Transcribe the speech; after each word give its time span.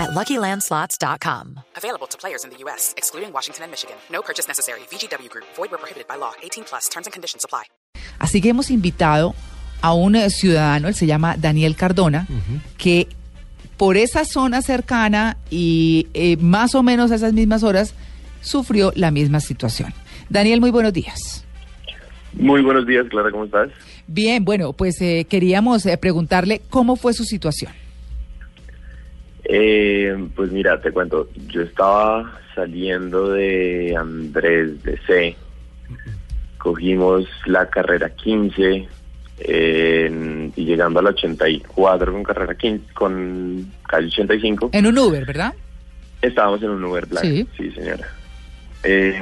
at 0.00 0.10
LuckyLandSlots.com. 0.10 1.60
Available 1.76 2.08
to 2.08 2.16
players 2.18 2.44
in 2.44 2.50
the 2.50 2.58
U.S., 2.64 2.94
excluding 2.96 3.32
Washington 3.32 3.64
and 3.64 3.70
Michigan. 3.70 3.96
No 4.10 4.22
purchase 4.22 4.48
necessary. 4.48 4.80
VGW 4.90 5.28
Group. 5.28 5.46
Void 5.56 5.70
where 5.70 5.78
prohibited 5.78 6.08
by 6.08 6.16
law. 6.16 6.32
18 6.42 6.64
plus. 6.64 6.88
Terms 6.88 7.06
and 7.06 7.12
conditions 7.12 7.44
apply. 7.44 7.64
Así 8.18 8.40
que 8.40 8.50
hemos 8.50 8.70
invitado 8.70 9.34
a 9.82 9.94
un 9.94 10.14
eh, 10.16 10.30
ciudadano, 10.30 10.88
él 10.88 10.94
se 10.94 11.06
llama 11.06 11.36
Daniel 11.38 11.74
Cardona, 11.74 12.26
que 12.76 13.08
por 13.76 13.96
esa 13.96 14.26
zona 14.26 14.60
cercana 14.60 15.38
y 15.48 16.08
eh, 16.12 16.36
más 16.36 16.74
o 16.74 16.82
menos 16.82 17.10
a 17.10 17.14
esas 17.14 17.32
mismas 17.32 17.62
horas 17.62 17.94
sufrió 18.42 18.92
la 18.94 19.10
misma 19.10 19.40
situación. 19.40 19.94
Daniel, 20.28 20.60
muy 20.60 20.70
buenos 20.70 20.92
días. 20.92 21.46
Muy 22.34 22.62
buenos 22.62 22.86
días, 22.86 23.06
Clara, 23.08 23.30
¿cómo 23.30 23.44
estás? 23.44 23.70
Bien, 24.06 24.44
bueno, 24.44 24.72
pues 24.72 25.00
eh, 25.00 25.26
queríamos 25.28 25.86
eh, 25.86 25.96
preguntarle 25.96 26.60
cómo 26.68 26.96
fue 26.96 27.14
su 27.14 27.24
situación. 27.24 27.72
Eh, 29.52 30.28
pues 30.36 30.52
mira, 30.52 30.80
te 30.80 30.92
cuento, 30.92 31.28
yo 31.48 31.62
estaba 31.62 32.38
saliendo 32.54 33.30
de 33.30 33.96
Andrés 33.98 34.80
de 34.84 34.96
C, 35.08 35.36
cogimos 36.56 37.24
la 37.46 37.68
carrera 37.68 38.10
15 38.10 38.86
eh, 39.40 40.50
y 40.54 40.64
llegando 40.64 41.00
a 41.00 41.02
la 41.02 41.10
84 41.10 42.12
con 42.12 42.22
carrera 42.22 42.54
15, 42.54 42.92
con 42.94 43.72
calle 43.88 44.06
85, 44.06 44.70
En 44.72 44.86
un 44.86 44.96
Uber, 44.96 45.24
¿verdad? 45.26 45.52
estábamos 46.22 46.62
en 46.62 46.70
un 46.70 46.84
Uber 46.84 47.06
Black, 47.06 47.24
Sí. 47.24 47.48
sí, 47.56 47.72
señora. 47.72 48.06
Eh, 48.84 49.20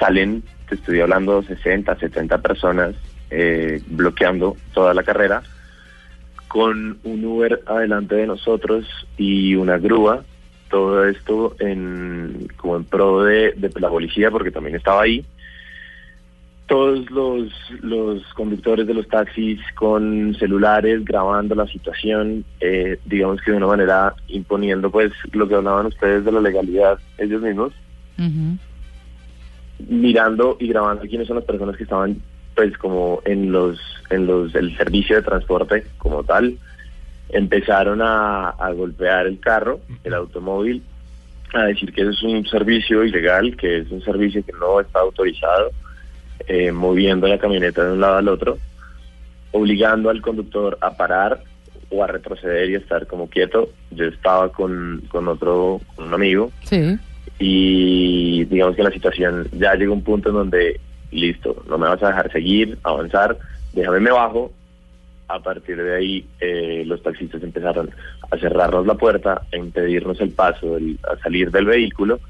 salen, 0.00 0.42
te 0.68 0.74
estoy 0.74 1.00
hablando, 1.02 1.40
60, 1.44 1.96
70 2.00 2.38
personas 2.38 2.96
eh, 3.30 3.80
bloqueando 3.86 4.56
toda 4.74 4.92
la 4.92 5.04
carrera 5.04 5.42
con 6.48 6.98
un 7.04 7.24
Uber 7.24 7.62
adelante 7.66 8.14
de 8.14 8.26
nosotros 8.26 8.84
y 9.16 9.54
una 9.54 9.78
grúa. 9.78 10.24
Todo 10.70 11.06
esto 11.06 11.54
en 11.60 12.48
como 12.56 12.76
en 12.76 12.84
pro 12.84 13.22
de, 13.22 13.52
de 13.52 13.70
la 13.80 13.88
policía, 13.88 14.30
porque 14.30 14.50
también 14.50 14.76
estaba 14.76 15.02
ahí. 15.02 15.24
Todos 16.66 17.08
los, 17.12 17.52
los 17.80 18.24
conductores 18.34 18.88
de 18.88 18.94
los 18.94 19.06
taxis 19.06 19.60
con 19.76 20.34
celulares 20.36 21.04
grabando 21.04 21.54
la 21.54 21.68
situación, 21.68 22.44
eh, 22.58 22.98
digamos 23.04 23.40
que 23.42 23.52
de 23.52 23.58
una 23.58 23.68
manera 23.68 24.14
imponiendo 24.26 24.90
pues 24.90 25.12
lo 25.32 25.46
que 25.46 25.54
hablaban 25.54 25.86
ustedes 25.86 26.24
de 26.24 26.32
la 26.32 26.40
legalidad 26.40 26.98
ellos 27.18 27.40
mismos 27.40 27.72
mirando 29.78 30.56
y 30.58 30.68
grabando 30.68 31.02
quiénes 31.02 31.26
son 31.26 31.36
las 31.36 31.44
personas 31.44 31.76
que 31.76 31.82
estaban 31.82 32.20
pues 32.56 32.76
como 32.78 33.20
en 33.24 33.52
los 33.52 33.78
en 34.10 34.26
los 34.26 34.52
el 34.56 34.76
servicio 34.76 35.14
de 35.16 35.22
transporte 35.22 35.86
como 35.98 36.24
tal 36.24 36.56
empezaron 37.28 38.00
a, 38.02 38.48
a 38.50 38.72
golpear 38.72 39.26
el 39.26 39.38
carro 39.38 39.78
el 40.04 40.14
automóvil 40.14 40.82
a 41.54 41.64
decir 41.64 41.92
que 41.92 42.00
eso 42.00 42.10
es 42.10 42.22
un 42.22 42.46
servicio 42.46 43.04
ilegal 43.04 43.56
que 43.56 43.78
es 43.78 43.90
un 43.90 44.02
servicio 44.02 44.44
que 44.44 44.52
no 44.52 44.80
está 44.80 45.00
autorizado 45.00 45.70
eh, 46.48 46.72
moviendo 46.72 47.26
la 47.28 47.38
camioneta 47.38 47.84
de 47.84 47.92
un 47.92 48.00
lado 48.00 48.16
al 48.16 48.28
otro 48.28 48.58
obligando 49.52 50.10
al 50.10 50.20
conductor 50.22 50.78
a 50.80 50.96
parar 50.96 51.42
o 51.90 52.02
a 52.02 52.06
retroceder 52.06 52.70
y 52.70 52.74
a 52.74 52.78
estar 52.78 53.06
como 53.06 53.28
quieto 53.28 53.70
yo 53.90 54.06
estaba 54.06 54.50
con, 54.50 55.02
con 55.08 55.28
otro 55.28 55.80
con 55.94 56.06
un 56.08 56.14
amigo 56.14 56.50
Sí. 56.64 56.96
y 57.38 58.44
digamos 58.46 58.76
que 58.76 58.82
la 58.82 58.90
situación 58.90 59.46
ya 59.52 59.74
llegó 59.74 59.92
a 59.92 59.96
un 59.96 60.02
punto 60.02 60.30
en 60.30 60.34
donde 60.36 60.80
listo, 61.10 61.62
no 61.68 61.78
me 61.78 61.88
vas 61.88 62.02
a 62.02 62.08
dejar 62.08 62.32
seguir, 62.32 62.78
avanzar, 62.82 63.38
déjame 63.72 64.00
me 64.00 64.10
bajo. 64.10 64.52
A 65.28 65.40
partir 65.40 65.82
de 65.82 65.94
ahí 65.96 66.26
eh, 66.40 66.84
los 66.86 67.02
taxistas 67.02 67.42
empezaron 67.42 67.90
a 68.30 68.36
cerrarnos 68.38 68.86
la 68.86 68.94
puerta, 68.94 69.42
a 69.52 69.56
impedirnos 69.56 70.20
el 70.20 70.30
paso, 70.30 70.76
el- 70.76 70.98
a 71.02 71.16
salir 71.20 71.50
del 71.50 71.66
vehículo 71.66 72.20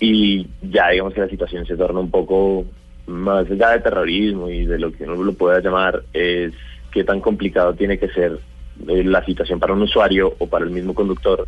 y 0.00 0.46
ya 0.62 0.90
digamos 0.90 1.14
que 1.14 1.20
la 1.20 1.28
situación 1.28 1.66
se 1.66 1.76
torna 1.76 2.00
un 2.00 2.10
poco 2.10 2.64
más 3.06 3.50
allá 3.50 3.70
de 3.70 3.80
terrorismo 3.80 4.48
y 4.48 4.66
de 4.66 4.78
lo 4.78 4.92
que 4.92 5.04
uno 5.04 5.22
lo 5.22 5.34
pueda 5.34 5.60
llamar 5.60 6.02
es 6.12 6.52
qué 6.90 7.04
tan 7.04 7.20
complicado 7.20 7.74
tiene 7.74 7.98
que 7.98 8.08
ser 8.08 8.38
eh, 8.88 9.04
la 9.04 9.24
situación 9.24 9.60
para 9.60 9.72
un 9.74 9.82
usuario 9.82 10.34
o 10.38 10.46
para 10.46 10.64
el 10.64 10.70
mismo 10.70 10.94
conductor 10.94 11.46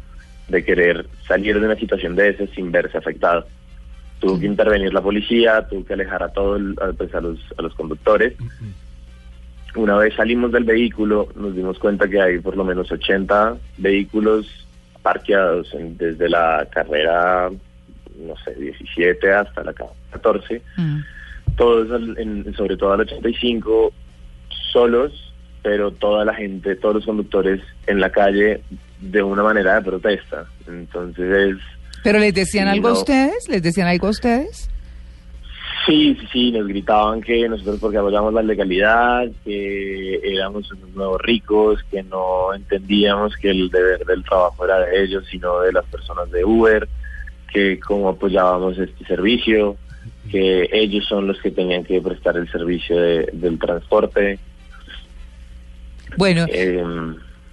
de 0.48 0.64
querer 0.64 1.06
salir 1.26 1.58
de 1.58 1.66
una 1.66 1.76
situación 1.76 2.14
de 2.14 2.28
esa 2.28 2.46
sin 2.48 2.70
verse 2.70 2.98
afectado. 2.98 3.46
Tuvo 4.20 4.40
que 4.40 4.46
intervenir 4.46 4.92
la 4.94 5.02
policía, 5.02 5.66
tuvo 5.68 5.84
que 5.84 5.92
alejar 5.92 6.22
a 6.22 6.28
todos 6.30 6.60
pues, 6.96 7.14
a 7.14 7.20
los, 7.20 7.38
a 7.58 7.62
los 7.62 7.74
conductores. 7.74 8.34
Una 9.74 9.96
vez 9.96 10.14
salimos 10.14 10.52
del 10.52 10.64
vehículo, 10.64 11.28
nos 11.36 11.54
dimos 11.54 11.78
cuenta 11.78 12.08
que 12.08 12.20
hay 12.20 12.38
por 12.38 12.56
lo 12.56 12.64
menos 12.64 12.90
80 12.90 13.56
vehículos 13.76 14.46
parqueados 15.02 15.72
en- 15.74 15.98
desde 15.98 16.28
la 16.30 16.66
carrera, 16.70 17.50
no 17.50 18.34
sé, 18.42 18.54
17 18.54 19.32
hasta 19.32 19.62
la 19.62 19.74
14 19.74 20.62
Mm. 20.78 20.98
todos, 21.56 21.90
al- 21.90 22.18
en- 22.18 22.54
sobre 22.54 22.76
todo 22.78 22.92
al 22.94 23.00
85, 23.00 23.92
solos, 24.72 25.32
pero 25.62 25.90
toda 25.90 26.24
la 26.24 26.32
gente, 26.34 26.74
todos 26.76 26.94
los 26.96 27.04
conductores 27.04 27.60
en 27.86 28.00
la 28.00 28.10
calle 28.10 28.62
de 29.00 29.22
una 29.22 29.42
manera 29.42 29.74
de 29.74 29.82
protesta. 29.82 30.46
Entonces 30.66 31.30
es, 31.50 31.56
¿Pero 32.06 32.20
les 32.20 32.32
decían 32.32 32.68
algo 32.68 32.86
a 32.86 32.92
ustedes? 32.92 33.48
¿Les 33.48 33.60
decían 33.60 33.88
algo 33.88 34.06
a 34.06 34.10
ustedes? 34.10 34.70
sí, 35.86 36.16
sí, 36.20 36.28
sí, 36.32 36.52
nos 36.52 36.68
gritaban 36.68 37.20
que 37.20 37.48
nosotros 37.48 37.78
porque 37.80 37.96
apoyamos 37.98 38.32
la 38.32 38.42
legalidad, 38.42 39.24
que 39.44 40.20
éramos 40.22 40.70
unos 40.70 40.90
nuevos 40.90 41.20
ricos, 41.22 41.80
que 41.90 42.04
no 42.04 42.54
entendíamos 42.54 43.34
que 43.36 43.50
el 43.50 43.68
deber 43.70 44.04
del 44.04 44.22
trabajo 44.22 44.64
era 44.64 44.78
de 44.80 45.02
ellos, 45.02 45.24
sino 45.28 45.60
de 45.62 45.72
las 45.72 45.84
personas 45.86 46.30
de 46.30 46.44
Uber, 46.44 46.88
que 47.52 47.80
cómo 47.80 48.08
apoyábamos 48.10 48.78
este 48.78 49.04
servicio, 49.04 49.76
que 50.30 50.68
ellos 50.72 51.04
son 51.08 51.26
los 51.26 51.40
que 51.40 51.50
tenían 51.50 51.82
que 51.82 52.00
prestar 52.00 52.36
el 52.36 52.48
servicio 52.52 52.96
de- 52.96 53.30
del 53.32 53.58
transporte. 53.58 54.38
Bueno, 56.16 56.46
Eh, 56.48 56.84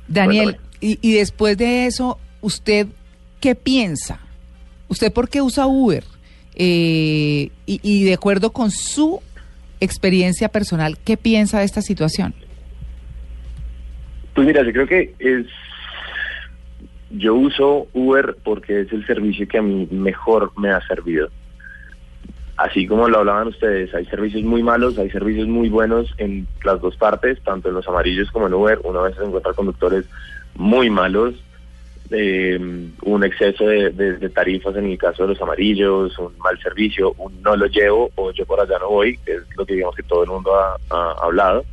Daniel, 0.08 0.58
y 0.80 1.14
después 1.14 1.58
de 1.58 1.88
eso, 1.88 2.20
¿usted 2.42 2.86
qué 3.40 3.56
piensa? 3.56 4.20
¿Usted 4.94 5.12
por 5.12 5.28
qué 5.28 5.42
usa 5.42 5.66
Uber? 5.66 6.04
Eh, 6.54 7.50
y, 7.66 8.04
de 8.04 8.14
acuerdo 8.14 8.52
con 8.52 8.70
su 8.70 9.22
experiencia 9.80 10.50
personal, 10.50 11.00
¿qué 11.04 11.18
piensa 11.18 11.58
de 11.58 11.66
esta 11.66 11.82
situación? 11.82 12.36
Pues 14.36 14.46
mira, 14.46 14.64
yo 14.64 14.72
creo 14.72 14.88
que 14.88 15.16
es... 15.18 15.48
Yo 17.10 17.34
uso 17.34 17.88
Uber 17.94 18.38
porque 18.44 18.82
es 18.82 18.94
el 18.94 19.04
servicio 19.08 19.48
que 19.48 19.58
a 19.58 19.64
mí 19.64 19.88
mejor 19.90 20.52
me 20.58 20.70
ha 20.70 20.80
servido. 20.86 21.30
Así 22.58 22.86
como 22.86 23.08
lo 23.08 23.18
hablaban 23.18 23.48
ustedes, 23.48 23.96
hay 23.96 24.06
servicios 24.06 24.44
muy 24.44 24.62
malos, 24.62 25.00
hay 25.00 25.10
servicios 25.10 25.48
muy 25.48 25.70
buenos 25.70 26.14
en 26.20 26.48
las 26.64 26.80
dos 26.82 26.98
partes, 26.98 27.42
tanto 27.42 27.70
en 27.70 27.76
los 27.76 27.88
amarillos 27.88 28.30
como 28.30 28.46
en 28.46 28.54
Uber. 28.54 28.80
Una 28.84 29.02
vez 29.02 29.16
se 29.16 29.24
encuentra 29.24 29.54
conductores 29.54 30.06
muy 30.54 30.92
malos, 30.92 31.34
eh, 32.14 32.58
un 33.04 33.24
exceso 33.24 33.66
de, 33.66 33.90
de- 33.90 34.18
de 34.18 34.30
tarifas 34.30 34.76
en 34.78 34.86
el 34.86 34.98
caso 34.98 35.24
de 35.24 35.30
los 35.34 35.42
amarillos, 35.42 36.18
un 36.20 36.38
mal 36.40 36.58
servicio, 36.62 37.14
un 37.18 37.42
no 37.42 37.56
lo 37.56 37.66
llevo 37.68 38.12
o 38.16 38.32
yo 38.32 38.46
por 38.46 38.62
allá 38.62 38.78
no 38.80 38.90
voy, 38.90 39.18
que 39.26 39.34
es 39.34 39.42
lo 39.58 39.66
que 39.66 39.74
digamos 39.76 39.96
que 39.96 40.04
todo 40.04 40.24
el 40.24 40.30
mundo 40.30 40.56
ha- 40.56 40.78
ha 40.90 41.12
hablado. 41.24 41.66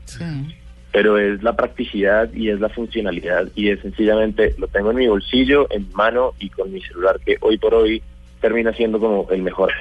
Pero 0.92 1.18
es 1.18 1.40
la 1.44 1.54
practicidad 1.54 2.32
y 2.32 2.48
es 2.50 2.58
la 2.58 2.68
funcionalidad 2.68 3.46
y 3.54 3.68
es 3.68 3.78
sencillamente 3.80 4.54
lo 4.58 4.66
tengo 4.66 4.90
en 4.90 4.96
mi 4.96 5.06
bolsillo, 5.06 5.68
en 5.70 5.86
mi 5.86 5.94
mano 5.94 6.32
y 6.40 6.50
con 6.50 6.72
mi 6.72 6.80
celular 6.82 7.20
que 7.24 7.36
hoy 7.40 7.58
por 7.58 7.74
hoy 7.74 8.02
termina 8.40 8.72
siendo 8.72 8.98
como 8.98 9.28
el 9.30 9.42
mejor. 9.42 9.72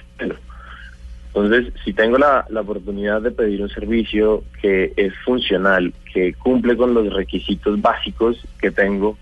Entonces, 1.34 1.72
si 1.86 1.94
tengo 1.94 2.18
la, 2.18 2.46
la 2.50 2.62
oportunidad 2.62 3.22
de 3.22 3.32
pedir 3.32 3.62
un 3.62 3.70
servicio 3.70 4.44
que 4.62 4.94
es 4.98 5.14
funcional, 5.24 5.94
que 6.14 6.34
cumple 6.34 6.76
con 6.76 6.94
los 6.94 7.14
requisitos 7.14 7.80
básicos 7.82 8.38
que 8.60 8.72
tengo 8.72 9.18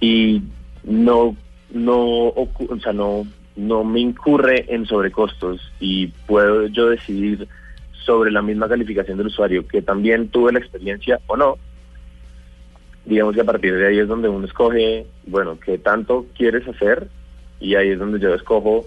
y 0.00 0.42
no 0.84 1.36
no 1.70 2.28
o 2.28 2.48
sea, 2.82 2.92
no 2.92 3.26
no 3.56 3.84
me 3.84 4.00
incurre 4.00 4.66
en 4.72 4.86
sobrecostos 4.86 5.60
y 5.80 6.08
puedo 6.26 6.66
yo 6.66 6.90
decidir 6.90 7.48
sobre 8.04 8.30
la 8.30 8.42
misma 8.42 8.68
calificación 8.68 9.18
del 9.18 9.28
usuario 9.28 9.66
que 9.66 9.82
también 9.82 10.28
tuve 10.28 10.52
la 10.52 10.58
experiencia 10.58 11.20
o 11.26 11.36
no. 11.36 11.58
Digamos 13.04 13.34
que 13.34 13.40
a 13.40 13.44
partir 13.44 13.74
de 13.74 13.86
ahí 13.86 13.98
es 13.98 14.08
donde 14.08 14.28
uno 14.28 14.46
escoge 14.46 15.06
bueno 15.26 15.58
qué 15.58 15.78
tanto 15.78 16.26
quieres 16.36 16.68
hacer 16.68 17.08
y 17.58 17.74
ahí 17.74 17.90
es 17.90 17.98
donde 17.98 18.20
yo 18.20 18.34
escojo 18.34 18.84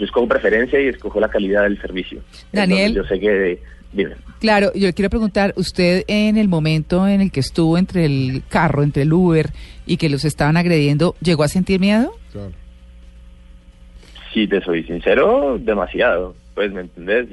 yo 0.00 0.06
escojo 0.06 0.26
preferencia 0.26 0.80
y 0.80 0.88
escojo 0.88 1.20
la 1.20 1.28
calidad 1.28 1.64
del 1.64 1.78
servicio. 1.78 2.22
Daniel. 2.52 2.94
yo 2.94 3.04
sé 3.04 3.20
que... 3.20 3.60
Claro, 4.38 4.72
yo 4.74 4.94
quiero 4.94 5.10
preguntar, 5.10 5.52
usted 5.56 6.04
en 6.06 6.38
el 6.38 6.48
momento 6.48 7.06
en 7.06 7.20
el 7.20 7.30
que 7.30 7.40
estuvo 7.40 7.76
entre 7.76 8.06
el 8.06 8.42
carro, 8.48 8.82
entre 8.82 9.02
el 9.02 9.12
Uber 9.12 9.50
y 9.84 9.96
que 9.96 10.08
los 10.08 10.24
estaban 10.24 10.56
agrediendo, 10.56 11.16
¿llegó 11.20 11.42
a 11.42 11.48
sentir 11.48 11.80
miedo? 11.80 12.12
Claro. 12.32 12.52
Si 14.32 14.46
te 14.46 14.62
soy 14.62 14.84
sincero, 14.84 15.58
demasiado. 15.60 16.34
Pues, 16.54 16.72
¿me 16.72 16.82
entendés? 16.82 17.26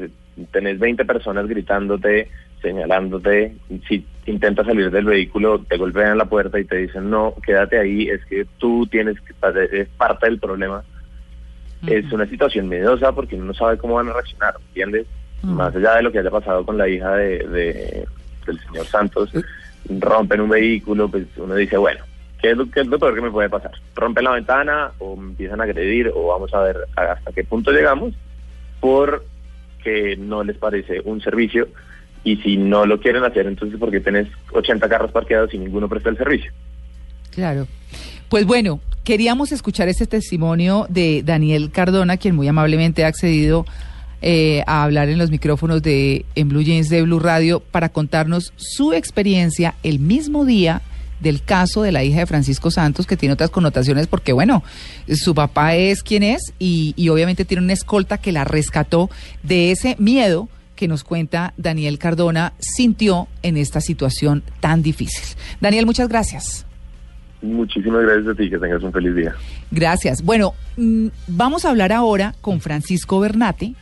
Tenés 0.51 0.79
20 0.79 1.05
personas 1.05 1.47
gritándote, 1.47 2.27
señalándote. 2.61 3.53
Si 3.87 4.03
intentas 4.25 4.65
salir 4.65 4.89
del 4.91 5.05
vehículo, 5.05 5.59
te 5.59 5.77
golpean 5.77 6.17
la 6.17 6.25
puerta 6.25 6.59
y 6.59 6.65
te 6.65 6.77
dicen, 6.77 7.09
no, 7.09 7.35
quédate 7.45 7.77
ahí, 7.77 8.09
es 8.09 8.25
que 8.25 8.45
tú 8.57 8.87
tienes 8.87 9.15
que 9.21 9.33
es 9.71 9.87
parte 9.89 10.25
del 10.25 10.39
problema. 10.39 10.83
Es 11.85 12.11
una 12.11 12.25
situación 12.25 12.67
miedosa 12.69 13.11
porque 13.11 13.35
uno 13.35 13.45
no 13.45 13.53
sabe 13.53 13.77
cómo 13.77 13.95
van 13.95 14.09
a 14.09 14.13
reaccionar, 14.13 14.55
¿entiendes? 14.69 15.05
Más 15.43 15.75
allá 15.75 15.95
de 15.95 16.01
lo 16.01 16.11
que 16.11 16.19
haya 16.19 16.31
pasado 16.31 16.65
con 16.65 16.77
la 16.77 16.87
hija 16.87 17.15
de, 17.15 18.05
del 18.45 18.59
señor 18.59 18.85
Santos, 18.87 19.31
rompen 19.87 20.41
un 20.41 20.49
vehículo, 20.49 21.09
pues 21.09 21.25
uno 21.37 21.53
dice, 21.55 21.77
bueno, 21.77 22.03
¿qué 22.41 22.51
es, 22.51 22.57
lo, 22.57 22.69
¿qué 22.69 22.81
es 22.81 22.87
lo 22.87 22.97
peor 22.97 23.15
que 23.15 23.21
me 23.21 23.31
puede 23.31 23.49
pasar? 23.49 23.71
Rompen 23.95 24.23
la 24.23 24.31
ventana 24.31 24.91
o 24.97 25.15
me 25.15 25.29
empiezan 25.29 25.61
a 25.61 25.65
agredir 25.65 26.11
o 26.13 26.27
vamos 26.27 26.53
a 26.53 26.61
ver 26.61 26.77
hasta 26.95 27.31
qué 27.31 27.43
punto 27.43 27.71
llegamos 27.71 28.13
porque 28.79 30.17
no 30.17 30.43
les 30.43 30.57
parece 30.57 31.01
un 31.05 31.21
servicio 31.21 31.67
y 32.23 32.37
si 32.37 32.57
no 32.57 32.85
lo 32.85 32.99
quieren 32.99 33.23
hacer, 33.23 33.47
entonces 33.47 33.79
porque 33.79 33.99
tenés 33.99 34.27
80 34.51 34.89
carros 34.89 35.11
parqueados 35.11 35.53
y 35.53 35.59
ninguno 35.59 35.87
presta 35.87 36.09
el 36.09 36.17
servicio. 36.17 36.51
Claro. 37.31 37.67
Pues 38.29 38.45
bueno, 38.45 38.81
queríamos 39.07 39.53
escuchar 39.53 39.87
este 39.87 40.05
testimonio 40.05 40.85
de 40.89 41.23
Daniel 41.23 41.71
Cardona, 41.71 42.17
quien 42.17 42.35
muy 42.35 42.49
amablemente 42.49 43.05
ha 43.05 43.07
accedido 43.07 43.65
eh, 44.21 44.63
a 44.67 44.83
hablar 44.83 45.07
en 45.07 45.17
los 45.17 45.31
micrófonos 45.31 45.81
de 45.81 46.25
en 46.35 46.49
Blue 46.49 46.61
Jeans 46.61 46.89
de 46.89 47.03
Blue 47.03 47.21
Radio 47.21 47.61
para 47.61 47.87
contarnos 47.87 48.51
su 48.57 48.91
experiencia 48.91 49.75
el 49.81 49.99
mismo 49.99 50.43
día 50.43 50.81
del 51.21 51.41
caso 51.41 51.83
de 51.83 51.93
la 51.93 52.03
hija 52.03 52.19
de 52.19 52.25
Francisco 52.25 52.69
Santos, 52.69 53.07
que 53.07 53.15
tiene 53.15 53.31
otras 53.31 53.49
connotaciones 53.49 54.07
porque, 54.07 54.33
bueno, 54.33 54.61
su 55.07 55.33
papá 55.33 55.75
es 55.75 56.03
quien 56.03 56.23
es 56.23 56.41
y, 56.59 56.93
y 56.97 57.07
obviamente 57.07 57.45
tiene 57.45 57.63
una 57.63 57.71
escolta 57.71 58.17
que 58.17 58.33
la 58.33 58.43
rescató 58.43 59.09
de 59.41 59.71
ese 59.71 59.95
miedo 59.99 60.49
que 60.75 60.89
nos 60.89 61.05
cuenta 61.05 61.53
Daniel 61.55 61.97
Cardona 61.97 62.51
sintió 62.59 63.29
en 63.41 63.55
esta 63.55 63.79
situación 63.79 64.43
tan 64.59 64.83
difícil. 64.83 65.23
Daniel, 65.61 65.85
muchas 65.85 66.09
gracias. 66.09 66.66
Muchísimas 67.41 68.01
gracias 68.01 68.27
a 68.27 68.35
ti, 68.35 68.49
que 68.49 68.57
tengas 68.57 68.81
un 68.81 68.91
feliz 68.91 69.15
día. 69.15 69.35
Gracias. 69.69 70.23
Bueno, 70.23 70.53
mm, 70.75 71.07
vamos 71.27 71.65
a 71.65 71.69
hablar 71.69 71.91
ahora 71.91 72.33
con 72.41 72.61
Francisco 72.61 73.19
Bernate, 73.19 73.75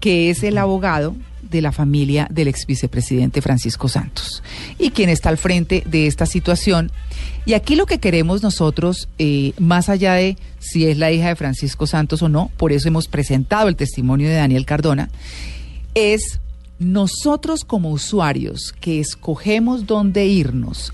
que 0.00 0.30
es 0.30 0.42
el 0.42 0.58
abogado 0.58 1.14
de 1.50 1.62
la 1.62 1.72
familia 1.72 2.26
del 2.30 2.48
ex 2.48 2.66
vicepresidente 2.66 3.40
Francisco 3.40 3.88
Santos 3.88 4.42
y 4.78 4.90
quien 4.90 5.08
está 5.08 5.28
al 5.28 5.36
frente 5.36 5.82
de 5.86 6.06
esta 6.06 6.26
situación. 6.26 6.90
Y 7.44 7.54
aquí 7.54 7.76
lo 7.76 7.86
que 7.86 7.98
queremos 7.98 8.42
nosotros, 8.42 9.08
eh, 9.18 9.52
más 9.58 9.88
allá 9.88 10.14
de 10.14 10.36
si 10.58 10.86
es 10.86 10.98
la 10.98 11.12
hija 11.12 11.28
de 11.28 11.36
Francisco 11.36 11.86
Santos 11.86 12.22
o 12.22 12.28
no, 12.28 12.50
por 12.56 12.72
eso 12.72 12.88
hemos 12.88 13.06
presentado 13.06 13.68
el 13.68 13.76
testimonio 13.76 14.28
de 14.28 14.34
Daniel 14.34 14.66
Cardona, 14.66 15.10
es 15.94 16.40
nosotros 16.78 17.64
como 17.64 17.90
usuarios 17.90 18.74
que 18.80 19.00
escogemos 19.00 19.86
dónde 19.86 20.26
irnos, 20.26 20.92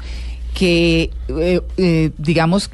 que, 0.54 1.10
eh, 1.28 1.60
eh, 1.76 2.10
digamos, 2.18 2.70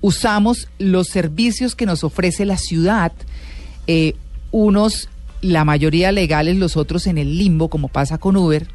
usamos 0.00 0.68
los 0.78 1.08
servicios 1.08 1.74
que 1.74 1.86
nos 1.86 2.04
ofrece 2.04 2.44
la 2.44 2.56
ciudad, 2.56 3.12
eh, 3.86 4.14
unos, 4.50 5.08
la 5.42 5.64
mayoría 5.64 6.12
legales, 6.12 6.56
los 6.56 6.76
otros 6.76 7.06
en 7.06 7.18
el 7.18 7.38
limbo, 7.38 7.68
como 7.68 7.88
pasa 7.88 8.18
con 8.18 8.36
Uber, 8.36 8.68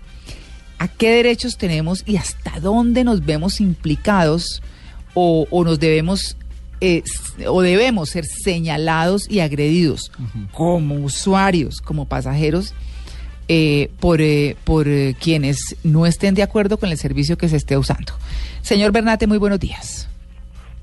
¿a 0.78 0.88
qué 0.88 1.10
derechos 1.10 1.58
tenemos 1.58 2.04
y 2.06 2.18
hasta 2.18 2.60
dónde 2.60 3.04
nos 3.04 3.26
vemos 3.26 3.62
implicados 3.62 4.62
o, 5.14 5.48
nos 5.64 5.80
debemos 5.80 6.38
o 7.48 7.62
debemos 7.62 8.10
ser 8.10 8.26
señalados 8.26 9.24
y 9.30 9.40
agredidos 9.40 10.12
como 10.52 10.96
usuarios, 10.96 11.82
como 11.82 12.06
pasajeros 12.06 12.74
eh, 13.48 13.90
por, 14.00 14.22
eh, 14.22 14.56
por 14.64 14.88
eh, 14.88 15.16
quienes 15.22 15.78
no 15.84 16.06
estén 16.06 16.36
de 16.36 16.44
acuerdo 16.44 16.78
con 16.78 16.90
el 16.90 16.98
servicio 16.98 17.38
que 17.38 17.48
se 17.48 17.58
esté 17.58 17.78
usando. 17.78 18.14
Señor 18.62 18.92
Bernate, 18.92 19.28
muy 19.28 19.38
buenos 19.38 19.60
días. 19.60 20.10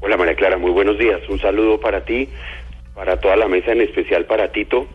Hola 0.00 0.16
María 0.16 0.34
Clara, 0.34 0.58
muy 0.58 0.70
buenos 0.70 0.98
días. 0.98 1.20
Un 1.28 1.40
saludo 1.40 1.78
para 1.80 2.04
ti, 2.04 2.28
para 2.94 3.18
toda 3.18 3.36
la 3.36 3.48
mesa, 3.48 3.72
en 3.72 3.80
especial 3.80 4.26
para 4.26 4.52
Tito. 4.52 4.86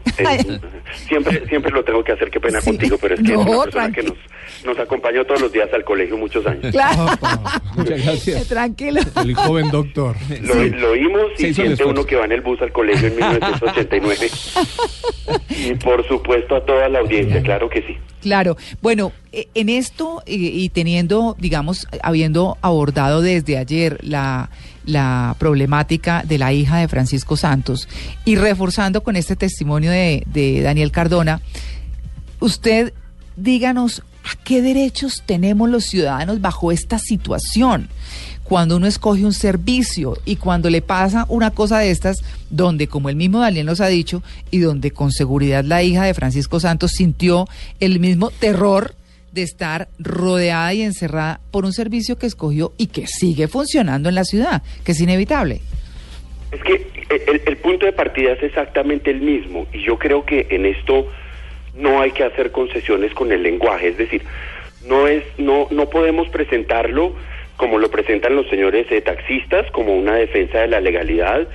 siempre, 1.07 1.47
siempre 1.47 1.71
lo 1.71 1.83
tengo 1.83 2.03
que 2.03 2.11
hacer, 2.11 2.29
qué 2.29 2.39
pena 2.39 2.61
contigo, 2.61 2.97
pero 3.01 3.15
es 3.15 3.21
que 3.21 3.31
es 3.31 3.37
una 3.37 3.63
persona 3.63 3.91
que 3.91 4.03
nos, 4.03 4.17
nos 4.65 4.79
acompañó 4.79 5.25
todos 5.25 5.41
los 5.41 5.51
días 5.51 5.67
al 5.73 5.83
colegio 5.83 6.15
muchos 6.15 6.45
años. 6.45 6.71
Claro. 6.71 7.07
muchas 7.75 8.03
gracias. 8.03 8.47
Tranquilo. 8.49 9.01
El 9.23 9.33
joven 9.33 9.71
doctor. 9.71 10.15
Lo, 10.41 10.91
oímos 10.91 11.31
y 11.39 11.53
siente 11.53 11.83
uno 11.83 12.05
que 12.05 12.15
va 12.15 12.25
en 12.25 12.33
el 12.33 12.41
bus 12.41 12.61
al 12.61 12.71
colegio 12.71 13.07
en 13.07 13.15
1989. 13.17 14.29
y 15.49 15.73
por 15.75 16.07
supuesto 16.07 16.55
a 16.55 16.65
toda 16.65 16.87
la 16.89 16.99
audiencia, 16.99 17.41
claro 17.41 17.67
que 17.67 17.81
sí. 17.81 17.97
Claro. 18.21 18.57
Bueno, 18.81 19.11
e, 19.31 19.47
en 19.55 19.69
esto 19.69 20.21
y 20.25 20.69
teniendo, 20.69 21.35
digamos, 21.39 21.87
habiendo 22.03 22.57
abordado 22.61 23.21
desde 23.21 23.57
ayer 23.57 23.97
la 24.01 24.49
la 24.87 25.35
problemática 25.37 26.23
de 26.25 26.39
la 26.39 26.51
hija 26.53 26.77
de 26.77 26.87
Francisco 26.87 27.37
Santos. 27.37 27.87
Y 28.25 28.35
reforzando 28.35 29.03
con 29.03 29.15
este 29.15 29.35
testimonio 29.35 29.91
de, 29.91 30.61
Daniel 30.63 30.91
Cardona, 30.91 31.41
usted 32.39 32.93
díganos 33.35 34.01
a 34.23 34.43
qué 34.43 34.63
derechos 34.63 35.21
tenemos 35.25 35.69
los 35.69 35.85
ciudadanos 35.85 36.41
bajo 36.41 36.71
esta 36.71 36.97
situación 36.97 37.89
cuando 38.43 38.77
uno 38.77 38.87
escoge 38.87 39.25
un 39.25 39.33
servicio 39.33 40.17
y 40.23 40.37
cuando 40.37 40.69
le 40.69 40.81
pasa 40.81 41.25
una 41.27 41.51
cosa 41.51 41.79
de 41.79 41.91
estas, 41.91 42.23
donde, 42.49 42.87
como 42.87 43.09
el 43.09 43.17
mismo 43.17 43.39
Daniel 43.39 43.65
nos 43.65 43.81
ha 43.81 43.87
dicho, 43.87 44.23
y 44.51 44.59
donde 44.59 44.91
con 44.91 45.11
seguridad 45.11 45.65
la 45.65 45.83
hija 45.83 46.05
de 46.05 46.13
Francisco 46.13 46.61
Santos 46.61 46.91
sintió 46.91 47.49
el 47.81 47.99
mismo 47.99 48.31
terror 48.31 48.95
de 49.37 49.43
estar 49.43 49.87
rodeada 49.99 50.73
y 50.73 50.81
encerrada 50.81 51.39
por 51.51 51.63
un 51.63 51.71
servicio 51.71 52.17
que 52.17 52.25
escogió 52.25 52.73
y 52.75 52.87
que 52.87 53.05
sigue 53.05 53.47
funcionando 53.47 54.09
en 54.09 54.15
la 54.15 54.23
ciudad, 54.23 54.63
que 54.83 54.93
es 54.93 54.99
inevitable. 54.99 55.61
Es 56.51 56.61
que 56.63 56.87
el, 57.45 57.57
punto 57.57 57.85
de 57.85 57.93
partida 57.93 58.33
es 58.33 58.41
exactamente 58.41 59.11
el 59.11 59.21
mismo 59.21 59.67
y 59.71 59.83
yo 59.83 59.99
creo 59.99 60.25
que 60.25 60.47
en 60.49 60.65
esto 60.65 61.07
no 61.75 62.01
hay 62.01 62.11
que 62.11 62.23
hacer 62.23 62.51
concesiones 62.51 63.13
con 63.13 63.31
el 63.31 63.43
lenguaje, 63.43 63.89
es 63.89 63.97
decir, 63.97 64.23
no 64.87 65.07
es 65.07 65.23
no 65.37 65.67
no 65.69 65.87
podemos 65.89 66.29
presentarlo 66.29 67.13
como 67.57 67.77
lo 67.77 67.91
presentan 67.91 68.35
los 68.35 68.49
señores 68.49 68.89
de 68.89 69.01
taxistas 69.01 69.69
como 69.71 69.95
una 69.95 70.15
defensa 70.15 70.61
de 70.61 70.67
la 70.67 70.81
legalidad, 70.81 71.47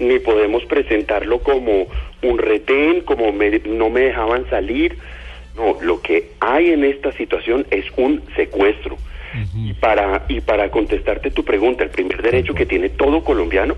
ni 0.00 0.18
podemos 0.18 0.64
presentarlo 0.66 1.38
como 1.38 1.86
un 2.22 2.38
retén, 2.38 3.00
como 3.02 3.32
no 3.32 3.90
me 3.90 4.00
dejaban 4.00 4.48
salir. 4.50 4.98
No, 5.56 5.76
lo 5.82 6.00
que 6.00 6.30
hay 6.40 6.70
en 6.70 6.84
esta 6.84 7.12
situación 7.12 7.66
es 7.70 7.84
un 7.96 8.22
secuestro. 8.36 8.96
Y 9.54 9.72
para 9.72 10.26
y 10.28 10.42
para 10.42 10.70
contestarte 10.70 11.30
tu 11.30 11.42
pregunta, 11.42 11.84
el 11.84 11.90
primer 11.90 12.20
derecho 12.20 12.52
que 12.54 12.66
tiene 12.66 12.90
todo 12.90 13.24
colombiano 13.24 13.76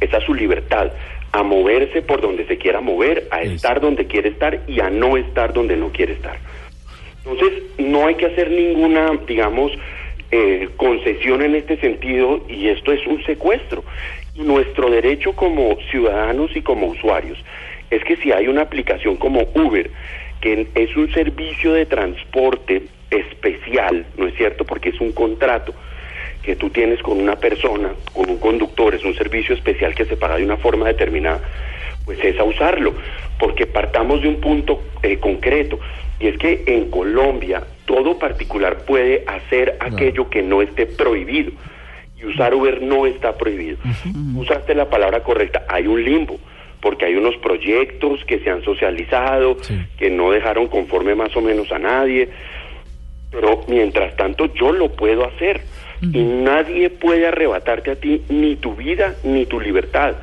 es 0.00 0.12
a 0.12 0.20
su 0.20 0.34
libertad, 0.34 0.90
a 1.30 1.44
moverse 1.44 2.02
por 2.02 2.20
donde 2.20 2.44
se 2.46 2.58
quiera 2.58 2.80
mover, 2.80 3.28
a 3.30 3.42
estar 3.42 3.80
donde 3.80 4.06
quiere 4.06 4.30
estar 4.30 4.62
y 4.66 4.80
a 4.80 4.90
no 4.90 5.16
estar 5.16 5.52
donde 5.52 5.76
no 5.76 5.90
quiere 5.90 6.14
estar. 6.14 6.36
Entonces, 7.24 7.62
no 7.78 8.06
hay 8.06 8.16
que 8.16 8.26
hacer 8.26 8.50
ninguna, 8.50 9.12
digamos, 9.28 9.70
eh, 10.32 10.68
concesión 10.76 11.42
en 11.42 11.54
este 11.54 11.76
sentido 11.76 12.44
y 12.48 12.68
esto 12.68 12.92
es 12.92 13.06
un 13.06 13.22
secuestro. 13.24 13.84
Y 14.34 14.42
nuestro 14.42 14.90
derecho 14.90 15.34
como 15.34 15.76
ciudadanos 15.90 16.54
y 16.56 16.62
como 16.62 16.88
usuarios 16.88 17.38
es 17.90 18.02
que 18.04 18.16
si 18.16 18.32
hay 18.32 18.48
una 18.48 18.62
aplicación 18.62 19.16
como 19.16 19.46
Uber 19.54 19.90
que 20.40 20.68
es 20.74 20.96
un 20.96 21.12
servicio 21.12 21.72
de 21.72 21.86
transporte 21.86 22.82
especial, 23.10 24.06
¿no 24.16 24.26
es 24.26 24.34
cierto? 24.36 24.64
Porque 24.64 24.90
es 24.90 25.00
un 25.00 25.12
contrato 25.12 25.74
que 26.42 26.56
tú 26.56 26.70
tienes 26.70 27.02
con 27.02 27.20
una 27.20 27.36
persona, 27.36 27.90
con 28.12 28.30
un 28.30 28.38
conductor, 28.38 28.94
es 28.94 29.04
un 29.04 29.14
servicio 29.14 29.54
especial 29.54 29.94
que 29.94 30.04
se 30.04 30.16
paga 30.16 30.36
de 30.36 30.44
una 30.44 30.56
forma 30.56 30.86
determinada, 30.86 31.40
pues 32.04 32.22
es 32.22 32.38
a 32.38 32.44
usarlo, 32.44 32.94
porque 33.38 33.66
partamos 33.66 34.22
de 34.22 34.28
un 34.28 34.40
punto 34.40 34.80
eh, 35.02 35.18
concreto, 35.18 35.80
y 36.20 36.28
es 36.28 36.38
que 36.38 36.62
en 36.66 36.90
Colombia 36.90 37.64
todo 37.84 38.18
particular 38.18 38.84
puede 38.84 39.24
hacer 39.26 39.76
aquello 39.80 40.30
que 40.30 40.42
no 40.42 40.62
esté 40.62 40.86
prohibido, 40.86 41.50
y 42.16 42.24
usar 42.24 42.54
Uber 42.54 42.80
no 42.80 43.06
está 43.06 43.36
prohibido. 43.36 43.78
Usaste 44.36 44.74
la 44.74 44.88
palabra 44.88 45.22
correcta, 45.22 45.64
hay 45.68 45.86
un 45.86 46.02
limbo 46.04 46.38
porque 46.80 47.06
hay 47.06 47.14
unos 47.16 47.36
proyectos 47.38 48.24
que 48.26 48.38
se 48.40 48.50
han 48.50 48.62
socializado, 48.62 49.56
que 49.98 50.10
no 50.10 50.30
dejaron 50.30 50.68
conforme 50.68 51.14
más 51.14 51.34
o 51.36 51.40
menos 51.40 51.70
a 51.72 51.78
nadie, 51.78 52.28
pero 53.30 53.62
mientras 53.68 54.14
tanto 54.16 54.52
yo 54.54 54.72
lo 54.72 54.88
puedo 54.90 55.24
hacer. 55.26 55.60
Y 56.12 56.22
nadie 56.22 56.90
puede 56.90 57.26
arrebatarte 57.26 57.90
a 57.92 57.96
ti 57.96 58.22
ni 58.28 58.56
tu 58.56 58.74
vida 58.74 59.14
ni 59.24 59.46
tu 59.46 59.58
libertad. 59.60 60.14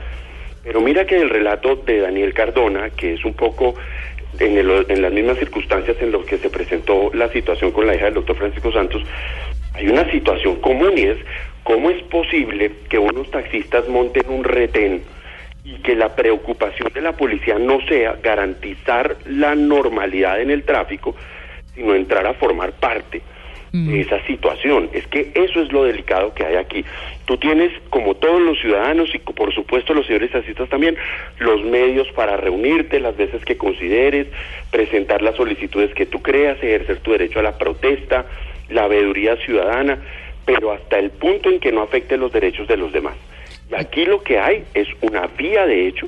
Pero 0.64 0.80
mira 0.82 1.06
que 1.06 1.18
el 1.20 1.30
relato 1.30 1.76
de 1.76 2.00
Daniel 2.02 2.34
Cardona, 2.34 2.92
que 2.92 3.14
es 3.16 3.26
un 3.26 3.34
poco 3.34 3.74
en, 4.40 4.58
el- 4.58 4.86
en 4.88 5.02
las 5.02 5.12
mismas 5.12 5.38
circunstancias 5.40 5.98
en 6.00 6.12
las 6.12 6.24
que 6.26 6.38
se 6.38 6.50
presentó 6.50 7.10
la 7.14 7.28
situación 7.30 7.72
con 7.72 7.88
la 7.88 7.96
hija 7.96 8.06
del 8.06 8.14
doctor 8.14 8.36
Francisco 8.38 8.72
Santos, 8.72 9.02
hay 9.74 9.88
una 9.88 10.10
situación 10.12 10.58
común 10.58 10.92
y 10.96 11.02
es 11.02 11.18
cómo 11.64 11.90
es 11.90 12.02
posible 12.04 12.72
que 12.90 13.00
unos 13.00 13.30
taxistas 13.32 13.88
monten 13.90 14.24
un 14.30 14.44
retén 14.44 15.02
y 15.64 15.76
que 15.76 15.96
la 15.96 16.16
preocupación 16.16 16.92
de 16.94 17.02
la 17.02 17.14
policía 17.14 17.58
no 17.58 17.80
sea 17.88 18.18
garantizar 18.22 19.16
la 19.26 19.56
normalidad 19.56 20.42
en 20.42 20.52
el 20.52 20.64
tráfico, 20.64 21.16
sino 21.74 21.96
entrar 21.96 22.26
a 22.28 22.34
formar 22.34 22.74
parte 22.74 23.22
de 23.72 24.02
esa 24.02 24.24
situación. 24.28 24.88
Es 24.94 25.08
que 25.08 25.32
eso 25.34 25.60
es 25.60 25.72
lo 25.72 25.84
delicado 25.84 26.36
que 26.36 26.46
hay 26.46 26.58
aquí. 26.58 26.86
Tú 27.26 27.38
tienes, 27.38 27.72
como 27.90 28.14
todos 28.14 28.40
los 28.40 28.60
ciudadanos 28.60 29.10
y 29.16 29.18
por 29.18 29.52
supuesto 29.52 29.96
los 29.96 30.06
señores 30.06 30.30
taxistas 30.30 30.70
también, 30.70 30.96
los 31.40 31.64
medios 31.64 32.08
para 32.12 32.38
reunirte 32.38 33.00
las 33.00 33.18
veces 33.18 33.44
que 33.44 33.58
consideres, 33.58 34.28
presentar 34.70 35.24
las 35.24 35.36
solicitudes 35.36 35.92
que 35.96 36.06
tú 36.06 36.22
creas, 36.22 36.58
ejercer 36.62 37.00
tu 37.00 37.14
derecho 37.14 37.40
a 37.40 37.44
la 37.44 37.58
protesta, 37.58 38.28
la 38.70 38.88
veeduría 38.88 39.38
ciudadana, 39.38 39.98
pero 40.46 40.72
hasta 40.72 41.00
el 41.00 41.10
punto 41.10 41.50
en 41.50 41.60
que 41.60 41.72
no 41.72 41.82
afecte 41.82 42.16
los 42.16 42.32
derechos 42.32 42.68
de 42.68 42.78
los 42.78 42.94
demás. 42.94 43.16
Aquí 43.78 44.06
lo 44.06 44.22
que 44.24 44.40
hay 44.40 44.64
es 44.74 44.88
una 45.02 45.28
vía 45.28 45.66
de 45.66 45.88
hecho 45.88 46.08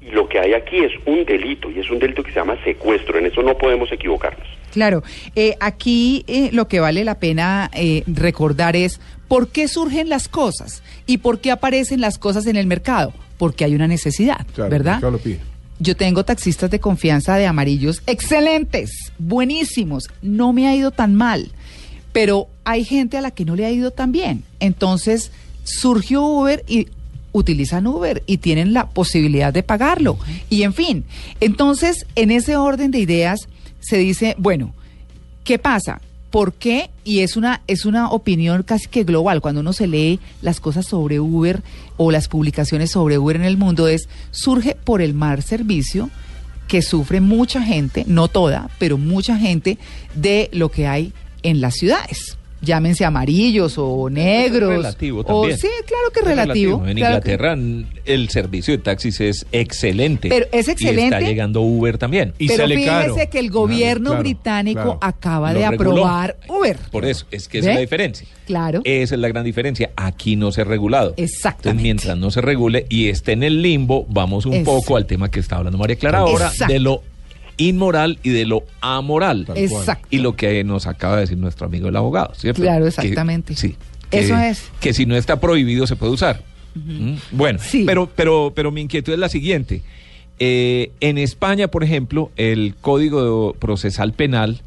y 0.00 0.10
lo 0.10 0.28
que 0.28 0.38
hay 0.38 0.52
aquí 0.54 0.78
es 0.78 0.92
un 1.06 1.24
delito 1.24 1.70
y 1.70 1.78
es 1.80 1.90
un 1.90 1.98
delito 1.98 2.22
que 2.22 2.30
se 2.32 2.38
llama 2.40 2.56
secuestro. 2.64 3.18
En 3.18 3.26
eso 3.26 3.42
no 3.42 3.56
podemos 3.56 3.90
equivocarnos. 3.92 4.46
Claro, 4.72 5.02
eh, 5.36 5.54
aquí 5.60 6.24
eh, 6.26 6.50
lo 6.52 6.66
que 6.68 6.80
vale 6.80 7.04
la 7.04 7.18
pena 7.20 7.70
eh, 7.74 8.02
recordar 8.06 8.74
es 8.76 9.00
por 9.28 9.48
qué 9.48 9.68
surgen 9.68 10.08
las 10.08 10.28
cosas 10.28 10.82
y 11.06 11.18
por 11.18 11.40
qué 11.40 11.50
aparecen 11.52 12.00
las 12.00 12.18
cosas 12.18 12.46
en 12.46 12.56
el 12.56 12.66
mercado. 12.66 13.12
Porque 13.38 13.64
hay 13.64 13.74
una 13.74 13.86
necesidad, 13.88 14.46
Claro, 14.54 14.70
¿verdad? 14.70 14.92
mercado 14.94 15.12
lo 15.12 15.18
pide. 15.18 15.38
Yo 15.80 15.96
tengo 15.96 16.24
taxistas 16.24 16.70
de 16.70 16.78
confianza 16.80 17.36
de 17.36 17.46
amarillos 17.46 18.02
excelentes, 18.06 19.12
buenísimos, 19.18 20.08
no 20.22 20.52
me 20.52 20.68
ha 20.68 20.74
ido 20.74 20.92
tan 20.92 21.14
mal, 21.16 21.50
pero 22.12 22.46
hay 22.64 22.84
gente 22.84 23.16
a 23.16 23.20
la 23.20 23.32
que 23.32 23.44
no 23.44 23.56
le 23.56 23.66
ha 23.66 23.70
ido 23.72 23.90
tan 23.90 24.12
bien. 24.12 24.44
Entonces 24.60 25.32
surgió 25.64 26.22
Uber 26.22 26.62
y 26.68 26.86
utilizan 27.34 27.86
Uber 27.86 28.22
y 28.26 28.38
tienen 28.38 28.72
la 28.72 28.88
posibilidad 28.88 29.52
de 29.52 29.64
pagarlo. 29.64 30.16
Y 30.48 30.62
en 30.62 30.72
fin, 30.72 31.04
entonces 31.40 32.06
en 32.14 32.30
ese 32.30 32.56
orden 32.56 32.92
de 32.92 33.00
ideas 33.00 33.48
se 33.80 33.98
dice, 33.98 34.36
bueno, 34.38 34.72
¿qué 35.42 35.58
pasa? 35.58 36.00
¿Por 36.30 36.54
qué? 36.54 36.90
Y 37.04 37.20
es 37.20 37.36
una, 37.36 37.60
es 37.66 37.84
una 37.84 38.08
opinión 38.10 38.62
casi 38.62 38.88
que 38.88 39.04
global. 39.04 39.40
Cuando 39.40 39.60
uno 39.60 39.72
se 39.72 39.88
lee 39.88 40.20
las 40.42 40.60
cosas 40.60 40.86
sobre 40.86 41.20
Uber 41.20 41.62
o 41.96 42.12
las 42.12 42.28
publicaciones 42.28 42.92
sobre 42.92 43.18
Uber 43.18 43.36
en 43.36 43.44
el 43.44 43.56
mundo, 43.56 43.88
es 43.88 44.08
surge 44.30 44.76
por 44.76 45.02
el 45.02 45.12
mal 45.12 45.42
servicio 45.42 46.10
que 46.68 46.82
sufre 46.82 47.20
mucha 47.20 47.62
gente, 47.62 48.04
no 48.06 48.28
toda, 48.28 48.70
pero 48.78 48.96
mucha 48.96 49.36
gente 49.36 49.76
de 50.14 50.48
lo 50.52 50.70
que 50.70 50.86
hay 50.86 51.12
en 51.42 51.60
las 51.60 51.74
ciudades. 51.74 52.38
Llámense 52.64 53.04
amarillos 53.04 53.74
o 53.78 54.08
negros. 54.10 54.70
relativo 54.70 55.20
o- 55.20 55.24
también. 55.24 55.58
sí, 55.58 55.68
claro 55.86 56.10
que 56.12 56.20
es 56.20 56.26
relativo. 56.26 56.86
En 56.86 56.96
claro 56.96 57.16
Inglaterra 57.16 57.56
el 58.04 58.28
servicio 58.28 58.72
de 58.76 58.78
taxis 58.82 59.20
es 59.20 59.46
excelente. 59.52 60.28
Pero 60.28 60.46
es 60.52 60.68
Y 60.68 60.70
excelente. 60.72 61.16
está 61.16 61.20
llegando 61.20 61.60
Uber 61.62 61.98
también. 61.98 62.32
Y 62.38 62.48
pero 62.48 62.62
sale 62.62 62.76
fíjese 62.76 62.90
caro. 62.90 63.16
que 63.30 63.38
el 63.38 63.50
gobierno 63.50 64.10
claro, 64.10 64.22
británico 64.22 64.82
claro. 64.82 64.98
acaba 65.00 65.52
Lo 65.52 65.60
de 65.60 65.70
reguló. 65.70 65.90
aprobar 65.92 66.36
Uber. 66.48 66.76
Por 66.90 67.04
eso, 67.04 67.26
es 67.30 67.48
que 67.48 67.58
esa 67.58 67.70
es 67.70 67.74
la 67.74 67.80
diferencia. 67.80 68.26
Claro. 68.46 68.80
Esa 68.84 69.14
es 69.14 69.20
la 69.20 69.28
gran 69.28 69.44
diferencia. 69.44 69.90
Aquí 69.96 70.36
no 70.36 70.52
se 70.52 70.60
ha 70.60 70.64
regulado. 70.64 71.14
Exactamente. 71.16 71.68
Entonces, 71.68 71.82
mientras 71.82 72.18
no 72.18 72.30
se 72.30 72.40
regule 72.40 72.86
y 72.88 73.08
esté 73.08 73.32
en 73.32 73.42
el 73.42 73.62
limbo, 73.62 74.06
vamos 74.08 74.44
un 74.46 74.54
Es- 74.54 74.64
poco 74.64 74.96
al 74.96 75.06
tema 75.06 75.30
que 75.30 75.40
está 75.40 75.56
hablando 75.56 75.78
María 75.78 75.96
Clara 75.96 76.18
ahora, 76.18 76.48
Exacto. 76.48 76.72
de 76.72 76.80
lo 76.80 77.02
inmoral 77.56 78.18
y 78.22 78.30
de 78.30 78.46
lo 78.46 78.64
amoral. 78.80 79.46
Exacto. 79.54 80.06
Y 80.10 80.18
lo 80.18 80.36
que 80.36 80.62
nos 80.64 80.86
acaba 80.86 81.16
de 81.16 81.22
decir 81.22 81.38
nuestro 81.38 81.66
amigo 81.66 81.88
el 81.88 81.96
abogado, 81.96 82.34
¿cierto? 82.34 82.62
Claro, 82.62 82.84
Que- 82.84 82.88
exactamente. 82.88 83.54
sí. 83.56 83.76
que- 84.10 84.20
Eso 84.20 84.36
es. 84.38 84.70
Que 84.80 84.92
si 84.92 85.06
no 85.06 85.16
está 85.16 85.40
prohibido 85.40 85.86
se 85.86 85.96
puede 85.96 86.12
usar. 86.12 86.42
¿Mm? 86.74 87.14
Bueno, 87.32 87.58
Sí. 87.62 87.84
pero, 87.86 88.08
pero, 88.14 88.52
pero 88.54 88.70
mi 88.70 88.80
inquietud 88.82 89.12
es 89.12 89.18
la 89.18 89.28
siguiente. 89.28 89.82
Eh, 90.40 90.90
en 91.00 91.18
España, 91.18 91.68
por 91.68 91.84
ejemplo, 91.84 92.30
el 92.36 92.74
Código 92.80 93.54
Procesal 93.58 94.12
Penal 94.12 94.60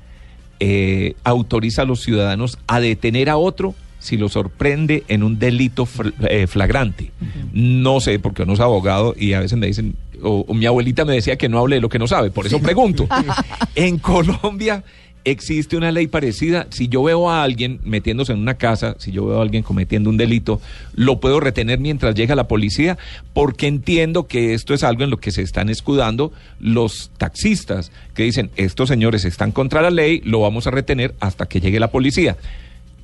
eh, 0.59 1.13
autoriza 1.23 1.83
a 1.83 1.85
los 1.85 2.01
ciudadanos 2.01 2.57
a 2.67 2.79
detener 2.79 3.29
a 3.29 3.37
otro 3.37 3.75
si 3.99 4.17
lo 4.17 4.29
sorprende 4.29 5.03
en 5.07 5.21
un 5.23 5.37
delito 5.39 5.85
fl- 5.85 6.13
eh, 6.29 6.47
flagrante. 6.47 7.11
No 7.53 7.99
sé, 7.99 8.17
porque 8.19 8.45
no 8.45 8.55
soy 8.55 8.63
abogado 8.63 9.13
y 9.17 9.33
a 9.33 9.39
veces 9.39 9.57
me 9.57 9.67
dicen, 9.67 9.95
o, 10.23 10.45
o 10.47 10.53
mi 10.53 10.65
abuelita 10.65 11.05
me 11.05 11.13
decía 11.13 11.37
que 11.37 11.49
no 11.49 11.59
hable 11.59 11.77
de 11.77 11.81
lo 11.81 11.89
que 11.89 11.99
no 11.99 12.07
sabe, 12.07 12.31
por 12.31 12.45
eso 12.45 12.59
pregunto. 12.59 13.07
en 13.75 13.97
Colombia 13.97 14.83
existe 15.31 15.75
una 15.75 15.91
ley 15.91 16.07
parecida. 16.07 16.67
Si 16.69 16.87
yo 16.87 17.03
veo 17.03 17.29
a 17.29 17.43
alguien 17.43 17.79
metiéndose 17.83 18.31
en 18.31 18.39
una 18.39 18.55
casa, 18.55 18.95
si 18.97 19.11
yo 19.11 19.25
veo 19.25 19.39
a 19.39 19.41
alguien 19.41 19.63
cometiendo 19.63 20.09
un 20.09 20.17
delito, 20.17 20.61
lo 20.93 21.19
puedo 21.19 21.39
retener 21.39 21.79
mientras 21.79 22.15
llega 22.15 22.35
la 22.35 22.47
policía, 22.47 22.97
porque 23.33 23.67
entiendo 23.67 24.27
que 24.27 24.53
esto 24.53 24.73
es 24.73 24.83
algo 24.83 25.03
en 25.03 25.09
lo 25.09 25.19
que 25.19 25.31
se 25.31 25.41
están 25.41 25.69
escudando 25.69 26.31
los 26.59 27.11
taxistas, 27.17 27.91
que 28.13 28.23
dicen, 28.23 28.51
estos 28.55 28.89
señores 28.89 29.25
están 29.25 29.51
contra 29.51 29.81
la 29.81 29.89
ley, 29.89 30.21
lo 30.23 30.39
vamos 30.39 30.65
a 30.67 30.71
retener 30.71 31.13
hasta 31.19 31.47
que 31.47 31.59
llegue 31.59 31.79
la 31.79 31.91
policía. 31.91 32.37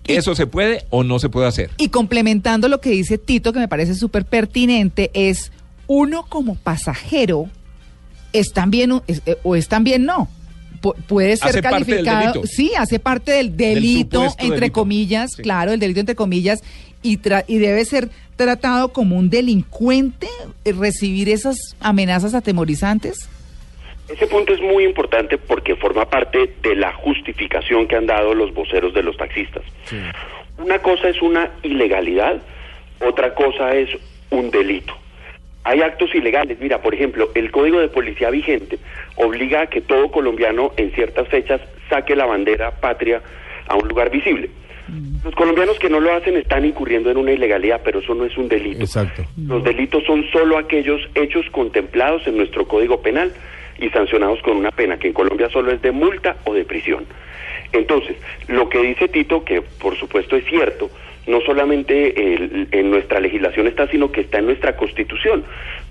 ¿Eso 0.06 0.36
se 0.36 0.48
puede 0.48 0.86
o 0.90 1.04
no 1.04 1.20
se 1.20 1.30
puede 1.30 1.48
hacer? 1.48 1.72
Y 1.78 1.90
complementando 1.90 2.68
lo 2.68 2.82
que 2.82 2.90
dice 2.90 3.18
Tito, 3.18 3.54
que 3.54 3.60
me 3.60 3.70
parece 3.70 3.96
súper 3.96 4.26
pertinente, 4.26 5.12
es 5.14 5.52
uno 5.88 6.26
como 6.30 6.56
pasajero 6.56 7.48
es 8.32 8.52
también 8.54 8.92
un- 8.94 9.04
es- 9.08 9.22
eh, 9.26 9.38
o 9.44 9.56
es 9.56 9.68
también 9.68 10.06
no. 10.06 10.28
Pu- 10.82 10.96
puede 11.08 11.38
ser 11.38 11.50
Hace 11.50 11.62
parte 11.64 11.78
del 11.96 12.04
calificado, 12.06 12.34
delito. 12.34 12.48
sí, 12.48 12.72
hace 12.78 13.00
parte 13.00 13.32
del 13.32 13.56
delito, 13.56 14.24
entre 14.38 14.60
delito. 14.60 14.74
comillas, 14.74 15.32
Sí. 15.36 15.42
claro, 15.42 15.72
el 15.72 15.80
delito 15.80 16.00
entre 16.02 16.16
comillas, 16.16 16.62
y, 17.02 17.20
tra- 17.20 17.46
y 17.48 17.58
debe 17.58 17.86
ser 17.86 18.10
tratado 18.36 18.92
como 18.92 19.18
un 19.18 19.30
delincuente, 19.30 20.28
eh, 20.66 20.74
recibir 20.74 21.30
esas 21.30 21.58
amenazas 21.80 22.34
atemorizantes. 22.34 23.30
Ese 24.10 24.28
punto 24.28 24.54
es 24.54 24.60
muy 24.62 24.84
importante 24.84 25.38
porque 25.38 25.76
forma 25.78 26.06
parte 26.10 26.54
de 26.62 26.76
la 26.76 26.92
justificación 26.94 27.88
que 27.88 27.96
han 27.96 28.06
dado 28.06 28.34
los 28.34 28.54
voceros 28.54 28.94
de 28.94 29.04
los 29.04 29.16
taxistas. 29.16 29.64
Una 30.58 30.80
cosa 30.80 31.08
es 31.08 31.22
una 31.22 31.50
ilegalidad, 31.64 32.42
otra 33.00 33.34
cosa 33.34 33.74
es 33.76 33.90
un 34.32 34.52
delito. 34.52 34.94
Hay 35.64 35.82
actos 35.82 36.14
ilegales. 36.14 36.60
Mira, 36.60 36.82
por 36.82 36.94
ejemplo, 36.94 37.30
el 37.36 37.52
Código 37.52 37.80
de 37.80 37.88
Policía 37.88 38.30
vigente 38.30 38.80
obliga 39.16 39.62
a 39.62 39.68
que 39.68 39.82
todo 39.82 40.12
colombiano 40.12 40.72
en 40.78 40.92
ciertas 40.92 41.28
fechas 41.30 41.62
saque 41.90 42.16
la 42.16 42.26
bandera 42.26 42.72
patria 42.72 43.22
a 43.68 43.76
un 43.76 43.88
lugar 43.88 44.10
visible. 44.10 44.50
Los 45.24 45.34
colombianos 45.36 45.80
que 45.80 45.90
no 45.90 46.02
lo 46.02 46.14
hacen 46.14 46.36
están 46.36 46.66
incurriendo 46.66 47.10
en 47.10 47.18
una 47.18 47.32
ilegalidad, 47.32 47.82
pero 47.84 48.00
eso 48.00 48.14
no 48.14 48.26
es 48.26 48.38
un 48.38 48.50
delito. 48.50 48.82
Exacto. 48.82 49.24
Los 49.38 49.64
delitos 49.64 50.04
son 50.04 50.26
solo 50.32 50.58
aquellos 50.58 51.02
hechos 51.16 51.46
contemplados 51.52 52.28
en 52.28 52.36
nuestro 52.36 52.68
Código 52.68 53.02
Penal 53.02 53.32
y 53.80 53.90
sancionados 53.90 54.42
con 54.42 54.58
una 54.58 54.72
pena 54.72 54.98
que 54.98 55.08
en 55.08 55.14
Colombia 55.14 55.50
solo 55.50 55.72
es 55.72 55.82
de 55.82 55.92
multa 55.92 56.36
o 56.44 56.54
de 56.54 56.66
prisión. 56.66 57.06
Entonces, 57.72 58.18
lo 58.48 58.68
que 58.68 58.80
dice 58.80 59.08
Tito, 59.08 59.44
que 59.46 59.62
por 59.62 59.98
supuesto 59.98 60.36
es 60.36 60.46
cierto, 60.46 60.90
no 61.28 61.40
solamente 61.42 62.34
el- 62.34 62.68
en 62.72 62.90
nuestra 62.92 63.20
legislación 63.20 63.68
está, 63.68 63.88
sino 63.88 64.12
que 64.12 64.22
está 64.22 64.40
en 64.40 64.46
nuestra 64.48 64.76
Constitución. 64.76 65.44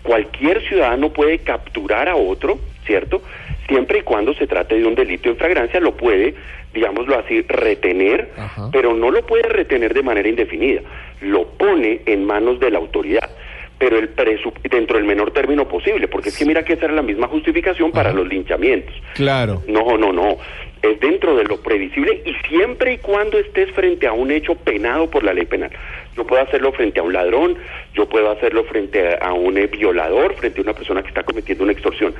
Cualquier 0.02 0.60
ciudadano 0.68 1.10
puede 1.12 1.38
capturar 1.38 2.08
a 2.08 2.16
otro, 2.16 2.58
¿cierto? 2.86 3.22
Siempre 3.68 4.00
y 4.00 4.02
cuando 4.02 4.34
se 4.34 4.46
trate 4.46 4.76
de 4.78 4.84
un 4.86 4.94
delito 4.94 5.28
en 5.28 5.36
flagrancia, 5.36 5.80
lo 5.80 5.96
puede, 5.96 6.34
digámoslo 6.74 7.18
así, 7.18 7.42
retener, 7.42 8.30
Ajá. 8.36 8.68
pero 8.72 8.94
no 8.94 9.10
lo 9.10 9.24
puede 9.24 9.44
retener 9.44 9.94
de 9.94 10.02
manera 10.02 10.28
indefinida. 10.28 10.82
Lo 11.20 11.44
pone 11.46 12.00
en 12.06 12.24
manos 12.24 12.58
de 12.60 12.70
la 12.70 12.78
autoridad 12.78 13.30
pero 13.78 13.98
el 13.98 14.14
presu- 14.14 14.52
dentro 14.70 14.96
del 14.96 15.04
menor 15.04 15.32
término 15.32 15.66
posible, 15.66 16.06
porque 16.06 16.28
es 16.28 16.38
que 16.38 16.44
mira 16.44 16.64
que 16.64 16.74
esa 16.74 16.84
era 16.84 16.94
la 16.94 17.02
misma 17.02 17.26
justificación 17.26 17.90
para 17.90 18.12
los 18.12 18.28
linchamientos. 18.28 18.94
Claro. 19.14 19.62
No, 19.66 19.96
no, 19.96 20.12
no. 20.12 20.38
Es 20.82 20.98
dentro 20.98 21.36
de 21.36 21.44
lo 21.44 21.62
previsible 21.62 22.22
y 22.24 22.34
siempre 22.48 22.94
y 22.94 22.98
cuando 22.98 23.38
estés 23.38 23.70
frente 23.70 24.08
a 24.08 24.12
un 24.12 24.32
hecho 24.32 24.56
penado 24.56 25.08
por 25.08 25.22
la 25.22 25.32
ley 25.32 25.46
penal. 25.46 25.70
Yo 26.16 26.26
puedo 26.26 26.42
hacerlo 26.42 26.72
frente 26.72 27.00
a 27.00 27.04
un 27.04 27.12
ladrón, 27.12 27.56
yo 27.94 28.08
puedo 28.08 28.30
hacerlo 28.30 28.64
frente 28.64 29.16
a, 29.20 29.32
un 29.32 29.56
eh, 29.56 29.68
violador, 29.68 30.34
frente 30.34 30.60
a 30.60 30.64
una 30.64 30.74
persona 30.74 31.02
que 31.02 31.08
está 31.08 31.22
cometiendo 31.22 31.64
una 31.64 31.72
extorsión, 31.72 32.14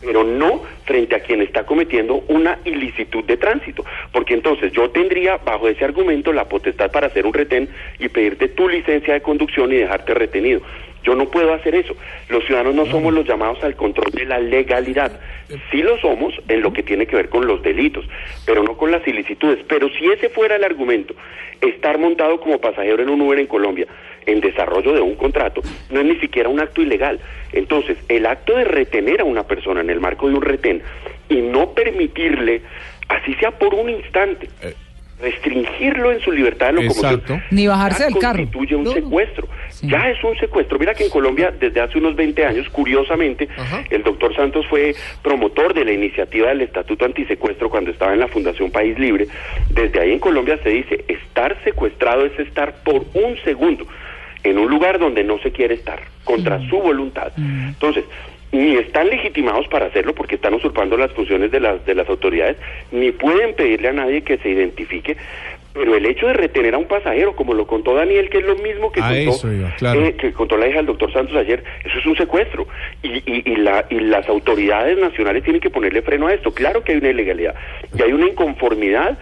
pero 0.00 0.24
no 0.24 0.62
frente 0.84 1.16
a 1.16 1.20
quien 1.20 1.42
está 1.42 1.66
cometiendo 1.66 2.24
una 2.28 2.58
ilicitud 2.64 3.24
de 3.24 3.36
tránsito, 3.36 3.84
porque 4.12 4.34
entonces 4.34 4.72
yo 4.72 4.88
tendría 4.90 5.36
bajo 5.38 5.68
ese 5.68 5.84
argumento 5.84 6.32
la 6.32 6.48
potestad 6.48 6.90
para 6.90 7.08
hacer 7.08 7.26
un 7.26 7.34
retén 7.34 7.68
y 7.98 8.08
pedirte 8.08 8.48
tu 8.48 8.68
licencia 8.68 9.12
de 9.12 9.20
conducción 9.20 9.72
y 9.72 9.76
dejarte 9.76 10.14
retenido. 10.14 10.62
Yo 11.04 11.14
no 11.14 11.26
puedo 11.26 11.52
hacer 11.52 11.74
eso. 11.74 11.94
Los 12.30 12.44
ciudadanos 12.46 12.74
no 12.74 12.86
somos 12.86 13.12
los 13.12 13.26
llamados 13.26 13.62
al 13.62 13.76
control 13.76 14.10
de 14.12 14.24
la 14.24 14.38
legalidad. 14.38 15.20
Sí 15.70 15.82
lo 15.82 15.98
somos 15.98 16.33
en 16.48 16.62
lo 16.62 16.72
que 16.72 16.82
tiene 16.82 17.06
que 17.06 17.16
ver 17.16 17.28
con 17.28 17.46
los 17.46 17.62
delitos, 17.62 18.04
pero 18.46 18.62
no 18.62 18.76
con 18.76 18.90
las 18.90 19.06
ilicitudes. 19.06 19.64
Pero 19.68 19.88
si 19.90 20.06
ese 20.06 20.28
fuera 20.28 20.56
el 20.56 20.64
argumento, 20.64 21.14
estar 21.60 21.98
montado 21.98 22.40
como 22.40 22.60
pasajero 22.60 23.02
en 23.02 23.08
un 23.08 23.20
Uber 23.20 23.38
en 23.38 23.46
Colombia 23.46 23.86
en 24.26 24.40
desarrollo 24.40 24.94
de 24.94 25.00
un 25.00 25.16
contrato, 25.16 25.60
no 25.90 26.00
es 26.00 26.06
ni 26.06 26.16
siquiera 26.16 26.48
un 26.48 26.60
acto 26.60 26.80
ilegal. 26.80 27.20
Entonces, 27.52 27.98
el 28.08 28.26
acto 28.26 28.56
de 28.56 28.64
retener 28.64 29.20
a 29.20 29.24
una 29.24 29.46
persona 29.46 29.82
en 29.82 29.90
el 29.90 30.00
marco 30.00 30.28
de 30.28 30.34
un 30.34 30.42
retén 30.42 30.82
y 31.28 31.36
no 31.36 31.72
permitirle, 31.72 32.62
así 33.08 33.34
sea 33.34 33.50
por 33.52 33.74
un 33.74 33.90
instante, 33.90 34.48
Eh. 34.62 34.74
Restringirlo 35.20 36.12
en 36.12 36.20
su 36.20 36.32
libertad 36.32 36.66
de 36.66 36.72
locomoción, 36.74 37.14
Exacto. 37.14 37.40
Ni 37.50 37.66
bajarse 37.66 38.04
del 38.04 38.18
carro. 38.18 38.38
constituye 38.38 38.76
un 38.76 38.84
No, 38.84 38.92
secuestro. 38.92 39.48
Sí. 39.70 39.88
Ya 39.88 40.08
es 40.10 40.22
un 40.22 40.36
secuestro. 40.38 40.78
Mira 40.78 40.94
que 40.94 41.04
en 41.04 41.10
Colombia, 41.10 41.52
desde 41.58 41.80
hace 41.80 41.98
unos 41.98 42.14
20 42.16 42.44
años, 42.44 42.68
curiosamente, 42.70 43.48
Ajá. 43.56 43.84
el 43.90 44.02
doctor 44.02 44.34
Santos 44.36 44.66
fue 44.68 44.94
promotor 45.22 45.74
de 45.74 45.84
la 45.84 45.92
iniciativa 45.92 46.48
del 46.48 46.62
Estatuto 46.62 47.04
Antisecuestro 47.04 47.70
cuando 47.70 47.90
estaba 47.90 48.12
en 48.12 48.20
la 48.20 48.28
Fundación 48.28 48.70
País 48.70 48.98
Libre. 48.98 49.26
Desde 49.70 50.00
ahí 50.00 50.12
en 50.12 50.18
Colombia 50.18 50.58
se 50.62 50.68
dice, 50.70 51.04
estar 51.08 51.56
secuestrado 51.64 52.26
es 52.26 52.38
estar 52.38 52.74
por 52.84 53.04
un 53.14 53.36
segundo 53.44 53.86
en 54.42 54.58
un 54.58 54.68
lugar 54.68 54.98
donde 54.98 55.24
no 55.24 55.38
se 55.38 55.52
quiere 55.52 55.74
estar, 55.74 56.00
contra 56.22 56.60
su 56.68 56.78
voluntad. 56.78 57.32
Entonces, 57.38 58.04
ni 58.54 58.76
están 58.76 59.08
legitimados 59.08 59.66
para 59.68 59.86
hacerlo 59.86 60.14
porque 60.14 60.36
están 60.36 60.54
usurpando 60.54 60.96
las 60.96 61.12
funciones 61.12 61.50
de 61.50 61.60
las, 61.60 61.84
de 61.84 61.94
las 61.94 62.08
autoridades, 62.08 62.56
ni 62.92 63.10
pueden 63.10 63.54
pedirle 63.54 63.88
a 63.88 63.92
nadie 63.92 64.22
que 64.22 64.38
se 64.38 64.48
identifique, 64.48 65.16
pero 65.74 65.96
el 65.96 66.06
hecho 66.06 66.28
de 66.28 66.34
retener 66.34 66.76
a 66.76 66.78
un 66.78 66.86
pasajero, 66.86 67.34
como 67.34 67.52
lo 67.52 67.66
contó 67.66 67.96
Daniel, 67.96 68.30
que 68.30 68.38
es 68.38 68.44
lo 68.44 68.54
mismo 68.54 68.92
que, 68.92 69.00
contó, 69.00 69.14
eso 69.14 69.52
iba, 69.52 69.74
claro. 69.74 70.04
eh, 70.04 70.14
que 70.14 70.32
contó 70.32 70.56
la 70.56 70.68
hija 70.68 70.76
del 70.76 70.86
doctor 70.86 71.12
Santos 71.12 71.36
ayer, 71.36 71.64
eso 71.84 71.98
es 71.98 72.06
un 72.06 72.16
secuestro. 72.16 72.68
Y, 73.02 73.08
y, 73.26 73.42
y, 73.44 73.56
la, 73.56 73.84
y 73.90 73.98
las 73.98 74.28
autoridades 74.28 74.96
nacionales 74.96 75.42
tienen 75.42 75.60
que 75.60 75.70
ponerle 75.70 76.02
freno 76.02 76.28
a 76.28 76.34
esto. 76.34 76.54
Claro 76.54 76.84
que 76.84 76.92
hay 76.92 76.98
una 76.98 77.10
ilegalidad 77.10 77.56
y 77.98 78.02
hay 78.02 78.12
una 78.12 78.28
inconformidad 78.28 79.18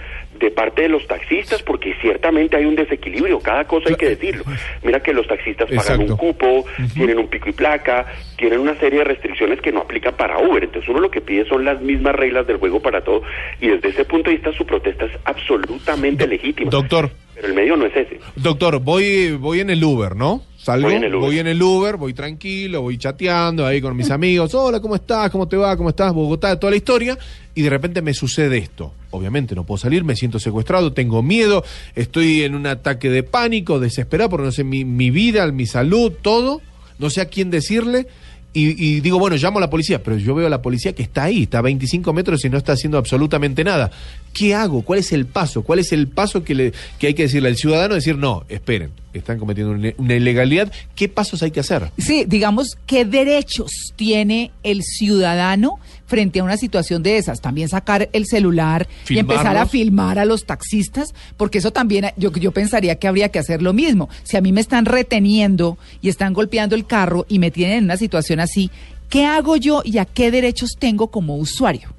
de 0.46 0.50
parte 0.50 0.82
de 0.82 0.88
los 0.88 1.06
taxistas 1.06 1.62
porque 1.62 1.94
ciertamente 2.00 2.56
hay 2.56 2.64
un 2.64 2.75
desequilibrio, 2.75 3.38
cada 3.40 3.64
cosa 3.64 3.88
hay 3.88 3.94
que 3.94 4.11
decirlo. 4.11 4.44
Mira 4.82 5.00
que 5.00 5.12
los 5.12 5.26
taxistas 5.26 5.68
pagan 5.68 6.00
Exacto. 6.00 6.12
un 6.12 6.16
cupo, 6.16 6.64
tienen 6.94 7.18
un 7.18 7.28
pico 7.28 7.49
y 7.49 7.52
placa, 7.52 8.06
tienen 8.37 8.58
una 8.61 8.75
serie 8.78 8.99
de 9.00 9.04
restricciones 9.04 9.61
que 9.61 9.72
no 9.72 9.80
aplican 9.80 10.14
para 10.14 10.38
Uber. 10.38 10.64
Entonces 10.64 10.88
uno 10.90 11.00
lo 11.00 11.11
que 11.11 11.20
pide 11.20 11.44
son 11.46 11.64
las 11.64 11.80
mismas 11.80 12.14
reglas 12.14 12.46
del 12.46 12.56
juego 12.58 12.80
para 12.80 13.02
todo 13.02 13.22
y 13.61 13.68
desde 13.68 13.88
ese 13.90 14.04
punto 14.04 14.30
de 14.30 14.37
vista 14.37 14.52
su 14.52 14.66
protesta 14.66 15.04
es 15.06 15.12
absolutamente 15.25 16.26
legítima. 16.26 16.70
Doctor, 16.70 17.11
Pero 17.34 17.49
el 17.49 17.54
medio 17.54 17.76
no 17.76 17.87
es 17.87 17.96
ese. 17.96 18.18
doctor, 18.37 18.80
voy, 18.80 19.32
voy 19.32 19.61
en 19.61 19.70
el 19.70 19.82
Uber, 19.84 20.16
¿no? 20.16 20.42
Salgo, 20.62 20.87
Voy 20.87 20.95
en 20.95 21.02
el 21.02 21.14
Uber. 21.16 21.26
voy 21.26 21.38
en 21.40 21.47
el 21.49 21.61
Uber, 21.61 21.97
voy 21.97 22.14
tranquilo, 22.14 22.83
voy 22.83 22.97
chateando 22.97 23.66
ahí 23.66 23.81
con 23.81 23.97
mis 23.97 24.12
amigos. 24.12 24.54
Hola, 24.54 24.78
¿cómo 24.78 24.95
estás? 24.95 25.28
¿Cómo 25.31 25.49
te 25.49 25.57
va? 25.57 25.76
¿Cómo 25.76 25.88
estás? 25.88 26.12
Bogotá, 26.12 26.57
toda 26.57 26.71
la 26.71 26.76
historia. 26.76 27.19
Y 27.52 27.62
de 27.62 27.71
repente 27.71 28.00
me 28.00 28.14
sucede 28.14 28.59
esto. 28.59 28.92
Obviamente 29.11 29.57
no 29.57 29.64
puedo 29.64 29.78
salir, 29.78 30.04
me 30.04 30.14
siento 30.14 30.38
secuestrado, 30.38 30.92
tengo 30.92 31.21
miedo, 31.21 31.64
estoy 31.97 32.42
en 32.42 32.54
un 32.54 32.69
ataque 32.69 33.11
de 33.11 33.25
pánico, 33.25 33.81
desesperado, 33.81 34.31
porque 34.31 34.47
no 34.47 34.52
sé 34.52 34.62
mi, 34.62 34.85
mi 34.85 35.11
vida, 35.11 35.50
mi 35.50 35.66
salud, 35.66 36.12
todo. 36.23 36.61
No 37.00 37.11
sé 37.11 37.23
a 37.23 37.25
quién 37.26 37.50
decirle. 37.50 38.07
Y, 38.54 38.97
y 38.97 39.00
digo, 39.00 39.18
bueno, 39.18 39.37
llamo 39.37 39.59
a 39.59 39.61
la 39.62 39.71
policía, 39.71 40.02
pero 40.02 40.18
yo 40.18 40.35
veo 40.35 40.47
a 40.47 40.50
la 40.50 40.61
policía 40.61 40.94
que 40.94 41.02
está 41.02 41.25
ahí, 41.25 41.44
está 41.44 41.59
a 41.59 41.62
25 41.62 42.12
metros 42.12 42.44
y 42.44 42.50
no 42.50 42.59
está 42.59 42.73
haciendo 42.73 42.99
absolutamente 42.99 43.64
nada. 43.64 43.90
¿Qué 44.32 44.54
hago? 44.54 44.82
¿Cuál 44.82 44.99
es 44.99 45.12
el 45.12 45.26
paso? 45.26 45.62
¿Cuál 45.62 45.78
es 45.78 45.92
el 45.92 46.09
paso 46.09 46.44
que, 46.44 46.54
le, 46.54 46.73
que 46.99 47.09
hay 47.09 47.14
que 47.14 47.23
decirle 47.23 47.49
al 47.49 47.56
ciudadano? 47.56 47.94
Decir, 47.94 48.16
no, 48.16 48.44
esperen, 48.49 48.90
están 49.12 49.38
cometiendo 49.38 49.73
una, 49.73 49.92
una 49.97 50.14
ilegalidad. 50.14 50.73
¿Qué 50.94 51.09
pasos 51.09 51.42
hay 51.42 51.50
que 51.50 51.61
hacer? 51.61 51.90
Sí, 51.99 52.25
digamos, 52.26 52.76
¿qué 52.87 53.04
derechos 53.04 53.71
tiene 53.97 54.50
el 54.62 54.82
ciudadano 54.82 55.78
frente 56.06 56.40
a 56.40 56.44
una 56.44 56.56
situación 56.56 57.02
de 57.02 57.16
esas? 57.16 57.40
También 57.40 57.68
sacar 57.68 58.09
el 58.12 58.26
celular 58.26 58.87
y 59.09 59.18
empezar 59.18 59.56
a 59.56 59.66
filmar 59.66 60.18
a 60.18 60.25
los 60.25 60.44
taxistas, 60.44 61.14
porque 61.37 61.59
eso 61.59 61.71
también, 61.71 62.06
yo, 62.16 62.32
yo 62.32 62.52
pensaría 62.52 62.97
que 62.97 63.09
habría 63.09 63.30
que 63.30 63.38
hacer 63.38 63.62
lo 63.62 63.73
mismo. 63.73 64.09
Si 64.23 64.37
a 64.37 64.40
mí 64.40 64.52
me 64.52 64.61
están 64.61 64.85
reteniendo 64.85 65.78
y 66.00 66.09
están 66.09 66.32
golpeando 66.32 66.75
el 66.75 66.87
carro 66.87 67.26
y 67.28 67.38
me 67.38 67.50
tienen 67.50 67.78
en 67.78 67.85
una 67.85 67.97
situación 67.97 68.40
así, 68.40 68.71
¿qué 69.09 69.25
hago 69.25 69.56
yo 69.56 69.82
y 69.85 69.99
a 69.99 70.04
qué 70.04 70.30
derechos 70.30 70.76
tengo 70.78 71.09
como 71.09 71.37
usuario? 71.37 71.90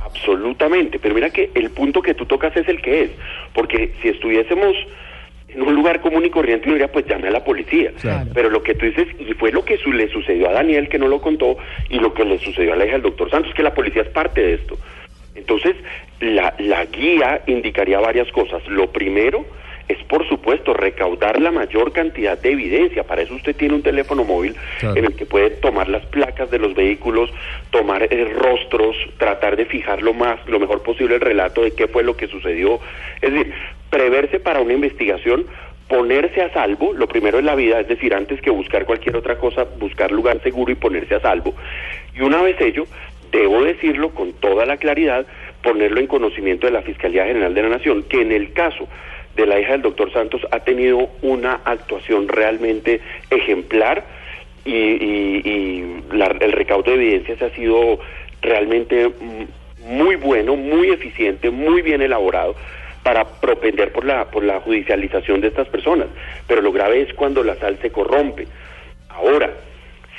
Absolutamente, 0.00 0.98
pero 0.98 1.14
mira 1.14 1.30
que 1.30 1.50
el 1.54 1.70
punto 1.70 2.00
que 2.00 2.14
tú 2.14 2.26
tocas 2.26 2.56
es 2.56 2.68
el 2.68 2.80
que 2.80 3.04
es, 3.04 3.10
porque 3.54 3.92
si 4.00 4.08
estuviésemos 4.08 4.74
en 5.56 5.62
un 5.62 5.74
lugar 5.74 6.00
común 6.00 6.24
y 6.24 6.30
corriente, 6.30 6.66
uno 6.66 6.74
diría, 6.74 6.92
pues 6.92 7.06
llame 7.06 7.28
a 7.28 7.30
la 7.30 7.42
policía. 7.44 7.90
Claro. 8.00 8.28
Pero 8.34 8.50
lo 8.50 8.62
que 8.62 8.74
tú 8.74 8.84
dices, 8.86 9.08
y 9.18 9.32
fue 9.34 9.50
lo 9.52 9.64
que 9.64 9.78
su- 9.78 9.92
le 9.92 10.08
sucedió 10.08 10.48
a 10.48 10.52
Daniel, 10.52 10.88
que 10.88 10.98
no 10.98 11.08
lo 11.08 11.20
contó, 11.20 11.56
y 11.88 11.98
lo 11.98 12.12
que 12.14 12.24
le 12.24 12.38
sucedió 12.38 12.74
a 12.74 12.76
la 12.76 12.84
hija 12.84 12.92
del 12.94 13.02
doctor 13.02 13.30
Santos, 13.30 13.54
que 13.54 13.62
la 13.62 13.72
policía 13.74 14.02
es 14.02 14.08
parte 14.08 14.42
de 14.42 14.54
esto. 14.54 14.76
Entonces, 15.34 15.74
la, 16.20 16.54
la 16.58 16.84
guía 16.86 17.42
indicaría 17.46 18.00
varias 18.00 18.30
cosas. 18.32 18.66
Lo 18.68 18.90
primero 18.90 19.44
es, 19.88 19.98
por 20.04 20.26
supuesto, 20.28 20.74
recaudar 20.74 21.40
la 21.40 21.50
mayor 21.52 21.92
cantidad 21.92 22.36
de 22.40 22.50
evidencia. 22.52 23.04
Para 23.04 23.22
eso 23.22 23.34
usted 23.34 23.54
tiene 23.54 23.74
un 23.74 23.82
teléfono 23.82 24.24
móvil 24.24 24.56
Claro. 24.80 24.96
en 24.96 25.04
el 25.04 25.14
que 25.14 25.26
puede 25.26 25.50
tomar 25.50 25.88
las 25.88 26.04
placas 26.06 26.50
de 26.50 26.58
los 26.58 26.74
vehículos, 26.74 27.30
tomar 27.70 28.02
eh, 28.10 28.24
rostros, 28.34 28.96
tratar 29.18 29.56
de 29.56 29.64
fijar 29.66 30.02
lo 30.02 30.12
más, 30.12 30.38
lo 30.48 30.58
mejor 30.58 30.82
posible 30.82 31.14
el 31.14 31.20
relato 31.20 31.62
de 31.62 31.70
qué 31.72 31.86
fue 31.86 32.02
lo 32.02 32.16
que 32.16 32.26
sucedió. 32.26 32.80
Es 33.20 33.32
decir, 33.32 33.52
preverse 34.00 34.40
para 34.40 34.60
una 34.60 34.74
investigación, 34.74 35.46
ponerse 35.88 36.42
a 36.42 36.52
salvo, 36.52 36.92
lo 36.92 37.08
primero 37.08 37.38
en 37.38 37.46
la 37.46 37.54
vida, 37.54 37.80
es 37.80 37.88
decir, 37.88 38.12
antes 38.12 38.42
que 38.42 38.50
buscar 38.50 38.84
cualquier 38.84 39.16
otra 39.16 39.36
cosa, 39.38 39.64
buscar 39.78 40.12
lugar 40.12 40.42
seguro 40.42 40.70
y 40.70 40.74
ponerse 40.74 41.14
a 41.14 41.20
salvo. 41.20 41.54
Y 42.14 42.20
una 42.20 42.42
vez 42.42 42.60
ello, 42.60 42.84
debo 43.32 43.64
decirlo 43.64 44.10
con 44.10 44.34
toda 44.34 44.66
la 44.66 44.76
claridad, 44.76 45.24
ponerlo 45.62 45.98
en 45.98 46.08
conocimiento 46.08 46.66
de 46.66 46.74
la 46.74 46.82
Fiscalía 46.82 47.24
General 47.24 47.54
de 47.54 47.62
la 47.62 47.70
Nación, 47.70 48.02
que 48.02 48.20
en 48.20 48.32
el 48.32 48.52
caso 48.52 48.86
de 49.34 49.46
la 49.46 49.58
hija 49.58 49.72
del 49.72 49.80
doctor 49.82 50.12
Santos 50.12 50.42
ha 50.50 50.60
tenido 50.60 51.08
una 51.22 51.60
actuación 51.64 52.28
realmente 52.28 53.00
ejemplar 53.30 54.04
y, 54.66 54.74
y- 54.74 55.42
y 55.42 56.02
la- 56.14 56.36
el 56.40 56.52
recaudo 56.52 56.90
de 56.90 56.96
evidencias 56.96 57.40
ha 57.40 57.48
sido 57.50 57.98
realmente 58.42 59.08
mm, 59.08 59.90
muy 59.94 60.16
bueno, 60.16 60.54
muy 60.56 60.90
eficiente, 60.90 61.48
muy 61.50 61.80
bien 61.80 62.02
elaborado 62.02 62.56
para 63.06 63.24
propender 63.24 63.92
por 63.92 64.04
la 64.04 64.24
por 64.24 64.42
la 64.42 64.58
judicialización 64.58 65.40
de 65.40 65.46
estas 65.46 65.68
personas. 65.68 66.08
Pero 66.48 66.60
lo 66.60 66.72
grave 66.72 67.02
es 67.02 67.14
cuando 67.14 67.44
la 67.44 67.54
sal 67.54 67.78
se 67.80 67.92
corrompe. 67.92 68.48
Ahora, 69.10 69.48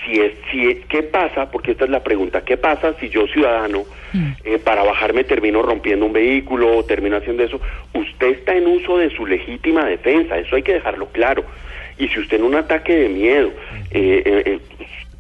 si 0.06 0.22
es, 0.22 0.32
si 0.50 0.70
es- 0.70 0.86
¿qué 0.86 1.04
pasa? 1.04 1.52
Porque 1.52 1.72
esta 1.72 1.84
es 1.84 1.90
la 1.90 2.02
pregunta, 2.02 2.46
¿qué 2.46 2.56
pasa 2.56 2.94
si 3.02 3.10
yo 3.10 3.28
ciudadano 3.28 3.84
eh, 4.46 4.58
para 4.58 4.84
bajarme 4.84 5.26
termino 5.26 5.62
rompiendo 5.62 6.06
un 6.06 6.14
vehículo 6.14 6.78
o 6.78 6.86
termino 6.86 7.18
haciendo 7.18 7.44
eso? 7.44 7.60
Usted 7.94 8.28
está 8.28 8.56
en 8.56 8.68
uso 8.68 8.98
de 9.00 9.10
su 9.10 9.26
legítima 9.28 9.84
defensa, 9.86 10.38
eso 10.38 10.56
hay 10.56 10.64
que 10.64 10.76
dejarlo 10.76 11.08
claro. 11.08 11.44
Y 11.98 12.08
si 12.08 12.20
usted 12.22 12.38
en 12.38 12.46
un 12.46 12.56
ataque 12.56 12.96
de 12.96 13.10
miedo 13.10 13.52
eh, 13.92 14.22
eh, 14.26 14.44
eh, 14.46 14.60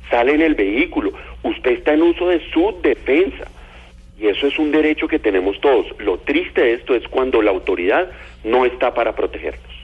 sale 0.09 0.35
en 0.35 0.41
el 0.41 0.55
vehículo, 0.55 1.11
usted 1.43 1.71
está 1.71 1.93
en 1.95 2.03
uso 2.03 2.29
de 2.29 2.39
su 2.53 2.79
defensa. 2.81 3.43
Y 4.19 4.27
eso 4.27 4.47
es 4.47 4.57
un 4.57 4.71
derecho 4.71 5.07
que 5.07 5.19
tenemos 5.19 5.59
todos. 5.61 5.85
Lo 5.99 6.17
triste 6.19 6.61
de 6.61 6.73
esto 6.73 6.95
es 6.95 7.07
cuando 7.07 7.41
la 7.41 7.51
autoridad 7.51 8.09
no 8.43 8.65
está 8.65 8.93
para 8.93 9.15
protegernos. 9.15 9.77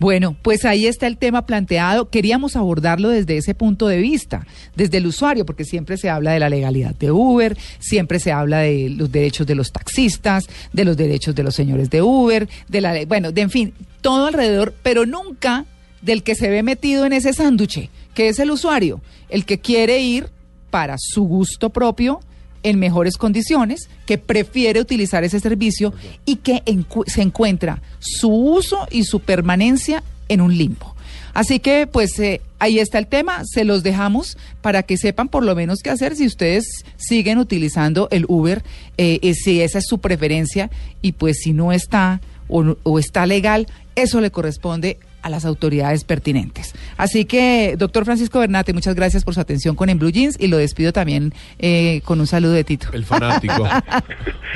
Bueno, 0.00 0.36
pues 0.42 0.64
ahí 0.64 0.86
está 0.86 1.08
el 1.08 1.18
tema 1.18 1.44
planteado. 1.44 2.08
Queríamos 2.08 2.54
abordarlo 2.54 3.08
desde 3.08 3.36
ese 3.36 3.54
punto 3.54 3.88
de 3.88 3.98
vista, 3.98 4.46
desde 4.76 4.98
el 4.98 5.06
usuario, 5.06 5.44
porque 5.44 5.64
siempre 5.64 5.96
se 5.96 6.08
habla 6.08 6.32
de 6.32 6.38
la 6.38 6.48
legalidad 6.48 6.94
de 6.94 7.10
Uber, 7.10 7.56
siempre 7.80 8.20
se 8.20 8.30
habla 8.30 8.60
de 8.60 8.90
los 8.90 9.10
derechos 9.10 9.46
de 9.46 9.56
los 9.56 9.72
taxistas, 9.72 10.48
de 10.72 10.84
los 10.84 10.96
derechos 10.96 11.34
de 11.34 11.42
los 11.42 11.54
señores 11.54 11.90
de 11.90 12.02
Uber, 12.02 12.48
de 12.68 12.80
la, 12.80 13.04
bueno, 13.06 13.32
de 13.32 13.40
en 13.40 13.50
fin, 13.50 13.74
todo 14.00 14.26
alrededor, 14.26 14.72
pero 14.84 15.04
nunca 15.04 15.64
del 16.00 16.22
que 16.22 16.36
se 16.36 16.48
ve 16.48 16.62
metido 16.62 17.04
en 17.04 17.12
ese 17.12 17.32
sánduche, 17.32 17.90
que 18.14 18.28
es 18.28 18.38
el 18.38 18.52
usuario, 18.52 19.00
el 19.28 19.44
que 19.44 19.58
quiere 19.58 19.98
ir 19.98 20.28
para 20.70 20.94
su 20.96 21.24
gusto 21.24 21.70
propio 21.70 22.20
en 22.62 22.78
mejores 22.78 23.16
condiciones, 23.16 23.88
que 24.06 24.18
prefiere 24.18 24.80
utilizar 24.80 25.24
ese 25.24 25.40
servicio 25.40 25.92
y 26.24 26.36
que 26.36 26.64
encu- 26.64 27.06
se 27.06 27.22
encuentra 27.22 27.82
su 27.98 28.30
uso 28.30 28.86
y 28.90 29.04
su 29.04 29.20
permanencia 29.20 30.02
en 30.28 30.40
un 30.40 30.56
limbo. 30.56 30.94
Así 31.34 31.60
que 31.60 31.86
pues 31.86 32.18
eh, 32.18 32.40
ahí 32.58 32.80
está 32.80 32.98
el 32.98 33.06
tema, 33.06 33.42
se 33.44 33.64
los 33.64 33.82
dejamos 33.84 34.36
para 34.60 34.82
que 34.82 34.96
sepan 34.96 35.28
por 35.28 35.44
lo 35.44 35.54
menos 35.54 35.80
qué 35.84 35.90
hacer 35.90 36.16
si 36.16 36.26
ustedes 36.26 36.64
siguen 36.96 37.38
utilizando 37.38 38.08
el 38.10 38.24
Uber, 38.28 38.64
eh, 38.96 39.20
eh, 39.22 39.34
si 39.34 39.60
esa 39.60 39.78
es 39.78 39.86
su 39.86 39.98
preferencia 39.98 40.68
y 41.00 41.12
pues 41.12 41.38
si 41.42 41.52
no 41.52 41.72
está 41.72 42.20
o, 42.48 42.76
o 42.82 42.98
está 42.98 43.24
legal, 43.26 43.68
eso 43.94 44.20
le 44.20 44.30
corresponde 44.32 44.98
a 45.28 45.30
las 45.30 45.44
autoridades 45.44 46.04
pertinentes. 46.04 46.74
Así 46.96 47.24
que, 47.26 47.76
doctor 47.78 48.04
Francisco 48.04 48.40
Bernate, 48.40 48.72
muchas 48.72 48.94
gracias 48.94 49.24
por 49.24 49.34
su 49.34 49.40
atención 49.40 49.76
con 49.76 49.88
En 49.90 49.98
Blue 49.98 50.10
Jeans 50.10 50.36
y 50.40 50.48
lo 50.48 50.56
despido 50.56 50.92
también 50.92 51.32
eh, 51.58 52.00
con 52.04 52.18
un 52.18 52.26
saludo 52.26 52.52
de 52.52 52.64
Tito. 52.64 52.88
El 52.92 53.04
fanático. 53.04 53.68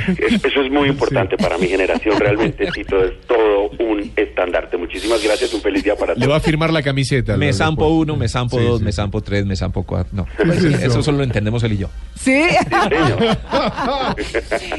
Es- 0.08 0.42
Eso 0.44 0.62
es 0.62 0.72
muy 0.72 0.88
importante 0.88 1.36
para 1.36 1.58
mi 1.58 1.68
generación, 1.68 2.18
realmente, 2.18 2.66
Tito, 2.72 3.04
es 3.04 3.12
todo 3.26 3.70
un 3.78 4.10
estandarte. 4.16 4.76
Muchísimas 4.76 5.22
gracias, 5.22 5.52
un 5.54 5.60
feliz 5.60 5.84
día 5.84 5.94
para 5.94 6.14
Le 6.14 6.20
va 6.26 6.34
todos. 6.34 6.42
a 6.42 6.44
firmar 6.44 6.72
la 6.72 6.82
camiseta. 6.82 7.36
Me 7.36 7.52
zampo 7.52 7.84
después. 7.84 8.02
uno, 8.02 8.16
me 8.16 8.28
zampo 8.28 8.58
Sí, 8.58 8.64
dos, 8.64 8.78
sí, 8.80 8.84
me 8.84 8.92
zampo 8.92 9.20
tres, 9.20 9.46
me 9.46 9.54
zampo 9.54 9.84
cuatro. 9.84 10.10
No, 10.12 10.26
Pues 10.44 10.64
eso. 10.64 10.86
eso 10.86 11.02
solo 11.02 11.18
lo 11.18 11.24
entendemos 11.24 11.62
él 11.62 11.74
y 11.74 11.78
yo. 11.78 11.88
Sí. 12.18 12.42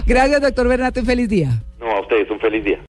Gracias, 0.06 0.42
doctor 0.42 0.68
Bernate, 0.68 1.00
un 1.02 1.06
feliz 1.06 1.30
día. 1.30 1.62
No, 1.80 1.90
a 1.92 2.02
ustedes, 2.02 2.30
un 2.30 2.40
feliz 2.40 2.64
día. 2.64 2.80